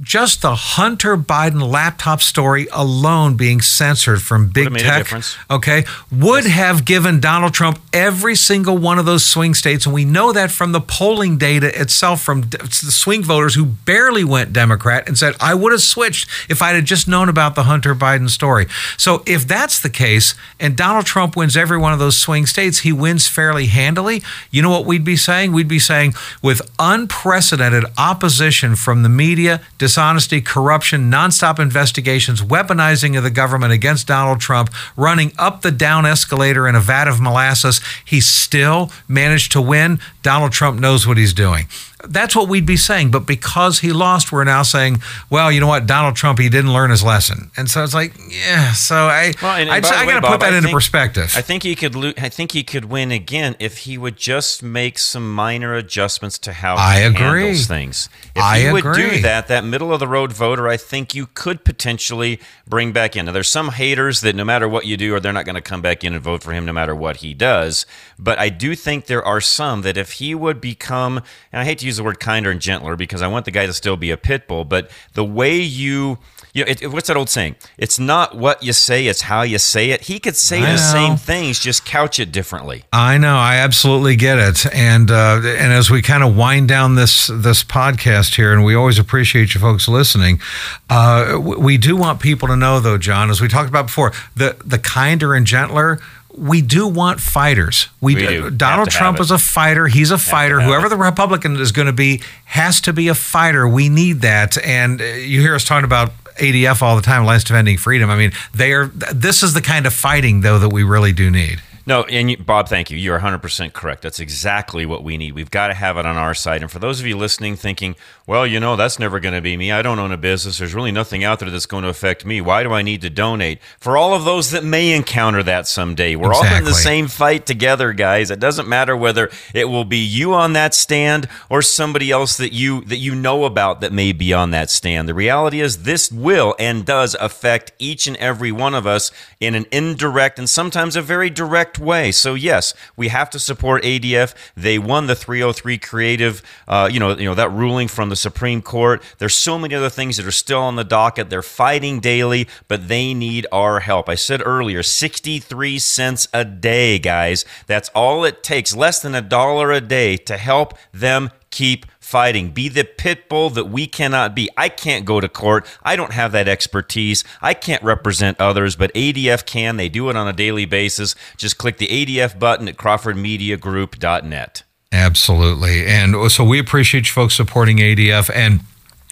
[0.00, 5.22] Just the Hunter Biden laptop story alone being censored from big have made a tech,
[5.50, 9.84] okay, would have given Donald Trump every single one of those swing states.
[9.84, 14.24] And we know that from the polling data itself from the swing voters who barely
[14.24, 17.64] went Democrat and said, I would have switched if I'd have just known about the
[17.64, 18.68] Hunter Biden story.
[18.96, 22.78] So if that's the case and Donald Trump wins every one of those swing states,
[22.78, 24.22] he wins fairly handily.
[24.50, 25.52] You know what we'd be saying?
[25.52, 29.60] We'd be saying with unprecedented opposition from the media,
[29.90, 36.06] dishonesty, corruption, nonstop investigations, weaponizing of the government against Donald Trump, running up the down
[36.06, 39.98] escalator in a vat of molasses, he still managed to win.
[40.22, 41.66] Donald Trump knows what he's doing.
[42.08, 43.10] That's what we'd be saying.
[43.10, 45.86] But because he lost, we're now saying, well, you know what?
[45.86, 47.50] Donald Trump, he didn't learn his lesson.
[47.56, 48.72] And so it's like, yeah.
[48.72, 50.68] So I, Well, and- and I, by the I got to put that I into
[50.68, 51.32] think- perspective.
[51.36, 51.94] I think he could.
[51.94, 56.38] Lo- I think he could win again if he would just make some minor adjustments
[56.40, 57.18] to how he I agree.
[57.42, 58.08] handles things.
[58.34, 61.26] If I he would do that, that middle of the road voter, I think you
[61.34, 63.26] could potentially bring back in.
[63.26, 65.60] Now, there's some haters that no matter what you do, or they're not going to
[65.60, 67.84] come back in and vote for him no matter what he does.
[68.18, 71.18] But I do think there are some that if he would become,
[71.52, 73.66] and I hate to use the word kinder and gentler because I want the guy
[73.66, 76.18] to still be a pit bull, but the way you
[76.52, 77.54] you know, it, it- what's that old saying?
[77.78, 80.02] It's not what you say, it's how you say it.
[80.02, 80.76] He could say I the know.
[80.76, 82.84] same things, just couch it differently.
[82.92, 86.96] I know, I absolutely get it, and uh, and as we kind of wind down
[86.96, 90.40] this this podcast here, and we always appreciate you folks listening.
[90.88, 94.56] Uh, we do want people to know, though, John, as we talked about before, the
[94.64, 96.00] the kinder and gentler.
[96.36, 97.88] We do want fighters.
[98.00, 98.28] We, We do.
[98.28, 98.50] do.
[98.50, 99.88] Donald Trump is a fighter.
[99.88, 100.60] He's a fighter.
[100.60, 100.90] Whoever it.
[100.90, 103.68] the Republican is going to be has to be a fighter.
[103.68, 104.56] We need that.
[104.64, 108.10] And uh, you hear us talking about ADF all the time, Alliance Defending Freedom.
[108.10, 108.86] I mean, they are.
[108.86, 111.60] This is the kind of fighting, though, that we really do need.
[111.86, 112.98] No, and you, Bob, thank you.
[112.98, 114.02] You're 100% correct.
[114.02, 115.32] That's exactly what we need.
[115.32, 116.62] We've got to have it on our side.
[116.62, 119.56] And for those of you listening, thinking, well, you know, that's never going to be
[119.56, 119.72] me.
[119.72, 120.58] I don't own a business.
[120.58, 122.40] There's really nothing out there that's going to affect me.
[122.40, 123.60] Why do I need to donate?
[123.78, 127.46] For all of those that may encounter that someday, we're all in the same fight
[127.46, 128.30] together, guys.
[128.30, 132.52] It doesn't matter whether it will be you on that stand or somebody else that
[132.52, 135.08] you that you know about that may be on that stand.
[135.08, 139.10] The reality is this will and does affect each and every one of us
[139.40, 142.12] in an indirect and sometimes a very direct way.
[142.12, 144.34] So yes, we have to support ADF.
[144.56, 148.62] They won the 303 creative uh, you know, you know that ruling from the Supreme
[148.62, 149.02] Court.
[149.18, 151.30] There's so many other things that are still on the docket.
[151.30, 154.08] They're fighting daily, but they need our help.
[154.08, 157.44] I said earlier, 63 cents a day, guys.
[157.66, 162.50] That's all it takes, less than a dollar a day to help them keep fighting.
[162.50, 164.50] Be the pit bull that we cannot be.
[164.56, 165.66] I can't go to court.
[165.84, 167.22] I don't have that expertise.
[167.40, 169.76] I can't represent others, but ADF can.
[169.76, 171.14] They do it on a daily basis.
[171.36, 174.64] Just click the ADF button at crawfordmediagroup.net.
[174.92, 175.86] Absolutely.
[175.86, 178.60] And uh, so we appreciate you folks supporting ADF and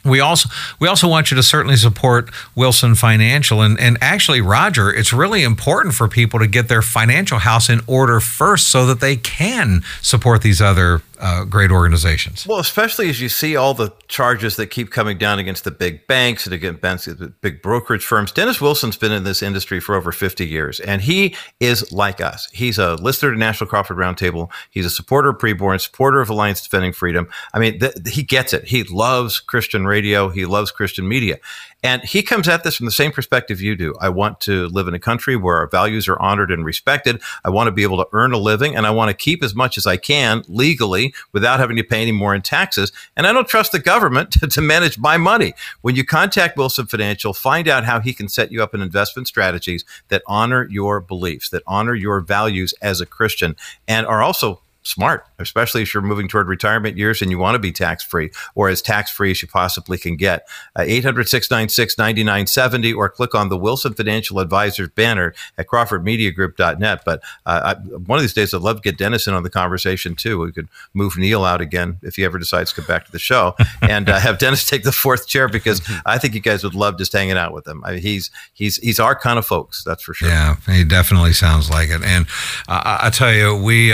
[0.04, 4.92] we also we also want you to certainly support Wilson Financial and and actually Roger
[4.92, 9.00] it's really important for people to get their financial house in order first so that
[9.00, 12.46] they can support these other uh, great organizations.
[12.46, 16.06] Well, especially as you see all the charges that keep coming down against the big
[16.06, 18.32] banks and against the big brokerage firms.
[18.32, 22.48] Dennis Wilson's been in this industry for over 50 years, and he is like us.
[22.52, 24.50] He's a listener to National Crawford Roundtable.
[24.70, 27.28] He's a supporter of Preborn, supporter of Alliance Defending Freedom.
[27.52, 28.64] I mean, th- he gets it.
[28.64, 30.28] He loves Christian radio.
[30.28, 31.38] He loves Christian media.
[31.82, 33.94] And he comes at this from the same perspective you do.
[34.00, 37.22] I want to live in a country where our values are honored and respected.
[37.44, 39.54] I want to be able to earn a living and I want to keep as
[39.54, 42.90] much as I can legally without having to pay any more in taxes.
[43.16, 45.54] And I don't trust the government to, to manage my money.
[45.82, 49.28] When you contact Wilson Financial, find out how he can set you up in investment
[49.28, 53.54] strategies that honor your beliefs, that honor your values as a Christian,
[53.86, 57.58] and are also smart, especially if you're moving toward retirement years and you want to
[57.58, 60.48] be tax free or as tax free as you possibly can get.
[60.76, 67.02] Uh, 800 696 9970 or click on the Wilson Financial Advisors banner at CrawfordMediaGroup.net.
[67.04, 69.50] But uh, I, one of these days, I'd love to get Dennis in on the
[69.50, 70.38] conversation too.
[70.38, 73.18] We could move Neil out again if he ever decides to come back to the
[73.18, 76.74] show and uh, have Dennis take the fourth chair because I think you guys would
[76.74, 77.82] love just hanging out with him.
[77.84, 80.28] I mean, he's he's he's our kind of folks, that's for sure.
[80.28, 82.02] Yeah, he definitely sounds like it.
[82.02, 82.26] And
[82.68, 83.92] uh, I tell you, we.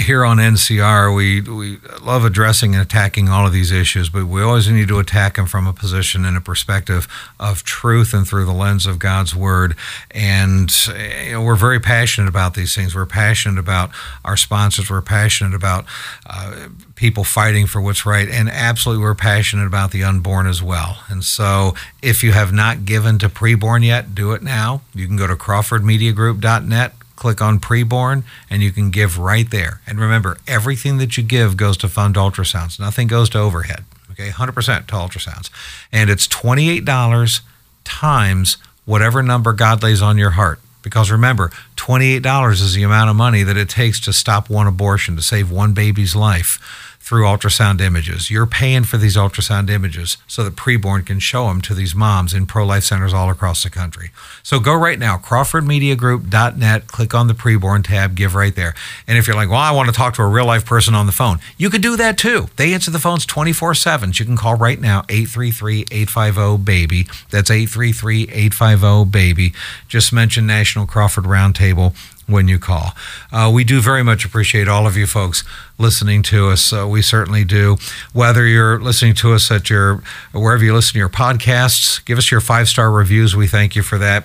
[0.00, 4.42] Here on NCR, we we love addressing and attacking all of these issues, but we
[4.42, 7.06] always need to attack them from a position and a perspective
[7.38, 9.76] of truth and through the lens of God's Word.
[10.10, 12.94] And you know, we're very passionate about these things.
[12.94, 13.90] We're passionate about
[14.24, 14.88] our sponsors.
[14.88, 15.84] We're passionate about
[16.24, 21.02] uh, people fighting for what's right, and absolutely, we're passionate about the unborn as well.
[21.08, 24.80] And so, if you have not given to preborn yet, do it now.
[24.94, 29.82] You can go to CrawfordMediaGroup.net click on preborn and you can give right there.
[29.86, 32.80] And remember, everything that you give goes to fund ultrasounds.
[32.80, 33.84] Nothing goes to overhead.
[34.10, 35.50] Okay, 100% to ultrasounds.
[35.92, 37.40] And it's $28
[37.84, 38.56] times
[38.86, 40.60] whatever number God lays on your heart.
[40.82, 45.14] Because remember, $28 is the amount of money that it takes to stop one abortion,
[45.16, 48.30] to save one baby's life through ultrasound images.
[48.30, 52.32] You're paying for these ultrasound images so that preborn can show them to these moms
[52.32, 54.12] in pro life centers all across the country.
[54.44, 58.76] So go right now, CrawfordMediaGroup.net, click on the preborn tab, give right there.
[59.08, 61.06] And if you're like, well, I want to talk to a real life person on
[61.06, 62.46] the phone, you could do that too.
[62.54, 64.12] They answer the phones 24 7.
[64.14, 67.08] You can call right now, 833 850 BABY.
[67.30, 69.52] That's 833 850 BABY.
[69.88, 71.92] Just mention National Crawford Roundtable
[72.30, 72.92] when you call.
[73.32, 75.44] Uh, we do very much appreciate all of you folks
[75.78, 76.72] listening to us.
[76.72, 77.76] Uh, we certainly do.
[78.12, 80.02] Whether you're listening to us at your
[80.32, 83.36] wherever you listen to your podcasts, give us your five star reviews.
[83.36, 84.24] We thank you for that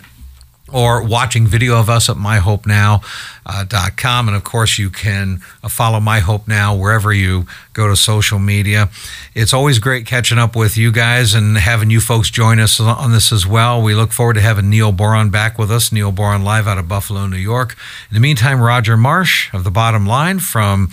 [0.74, 3.02] or watching video of us at myhopenow.com.
[3.46, 7.96] Uh, and of course, you can uh, follow My Hope Now wherever you go to
[7.96, 8.90] social media.
[9.36, 13.12] It's always great catching up with you guys and having you folks join us on
[13.12, 13.82] this as well.
[13.82, 16.88] We look forward to having Neil Boron back with us, Neil Boron live out of
[16.88, 17.76] Buffalo, New York.
[18.10, 20.90] In the meantime, Roger Marsh of The Bottom Line from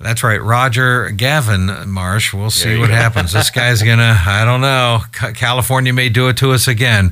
[0.00, 2.32] that's right, Roger Gavin Marsh.
[2.32, 2.94] We'll see what go.
[2.94, 3.32] happens.
[3.32, 5.00] This guy's gonna, I don't know.
[5.34, 7.06] California may do it to us again.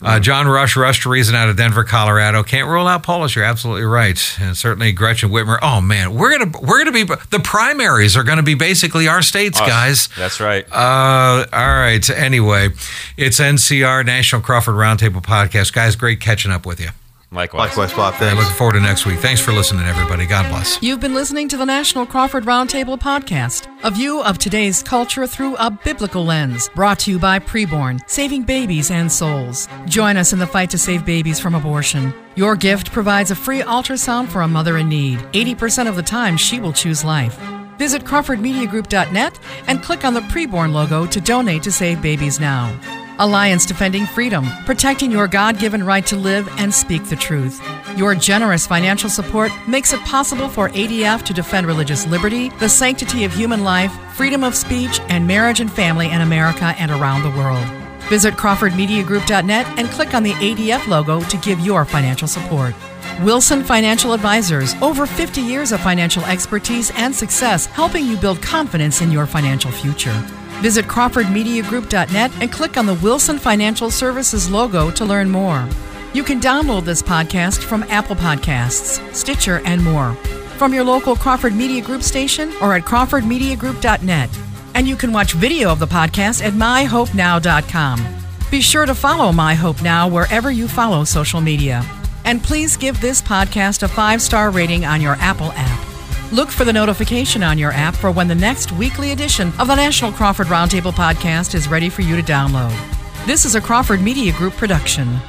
[0.00, 0.22] Uh, mm.
[0.22, 2.42] John Rush, Rush to Reason out of Denver, Colorado.
[2.42, 3.36] Can't rule out Polis.
[3.36, 5.58] You're absolutely right, and certainly Gretchen Whitmer.
[5.62, 9.60] Oh man, we're gonna we're gonna be the primaries are gonna be basically our states,
[9.60, 10.08] guys.
[10.16, 10.66] That's right.
[10.72, 12.10] Uh, all right.
[12.10, 12.70] Anyway,
[13.16, 15.94] it's NCR National Crawford Roundtable Podcast, guys.
[15.94, 16.88] Great catching up with you.
[17.32, 17.68] Likewise.
[17.70, 18.14] Likewise, Bob.
[18.14, 18.36] Thanks.
[18.36, 19.18] looking forward to next week.
[19.18, 20.26] Thanks for listening, everybody.
[20.26, 20.82] God bless.
[20.82, 25.56] You've been listening to the National Crawford Roundtable podcast, a view of today's culture through
[25.56, 29.66] a biblical lens, brought to you by Preborn, saving babies and souls.
[29.86, 32.12] Join us in the fight to save babies from abortion.
[32.34, 35.18] Your gift provides a free ultrasound for a mother in need.
[35.32, 37.38] 80% of the time, she will choose life.
[37.78, 43.01] Visit CrawfordMediaGroup.net and click on the Preborn logo to donate to Save Babies Now.
[43.22, 47.62] Alliance Defending Freedom, protecting your God given right to live and speak the truth.
[47.96, 53.22] Your generous financial support makes it possible for ADF to defend religious liberty, the sanctity
[53.22, 57.38] of human life, freedom of speech, and marriage and family in America and around the
[57.38, 57.64] world.
[58.08, 62.74] Visit CrawfordMediaGroup.net and click on the ADF logo to give your financial support.
[63.20, 69.00] Wilson Financial Advisors, over 50 years of financial expertise and success helping you build confidence
[69.00, 70.41] in your financial future.
[70.62, 75.68] Visit CrawfordMediaGroup.net and click on the Wilson Financial Services logo to learn more.
[76.14, 80.14] You can download this podcast from Apple Podcasts, Stitcher, and more.
[80.58, 84.30] From your local Crawford Media Group station or at CrawfordMediaGroup.net.
[84.76, 88.06] And you can watch video of the podcast at MyHopeNow.com.
[88.48, 91.84] Be sure to follow My Hope Now wherever you follow social media.
[92.24, 95.91] And please give this podcast a five star rating on your Apple app.
[96.32, 99.74] Look for the notification on your app for when the next weekly edition of the
[99.74, 102.74] National Crawford Roundtable podcast is ready for you to download.
[103.26, 105.20] This is a Crawford Media Group production.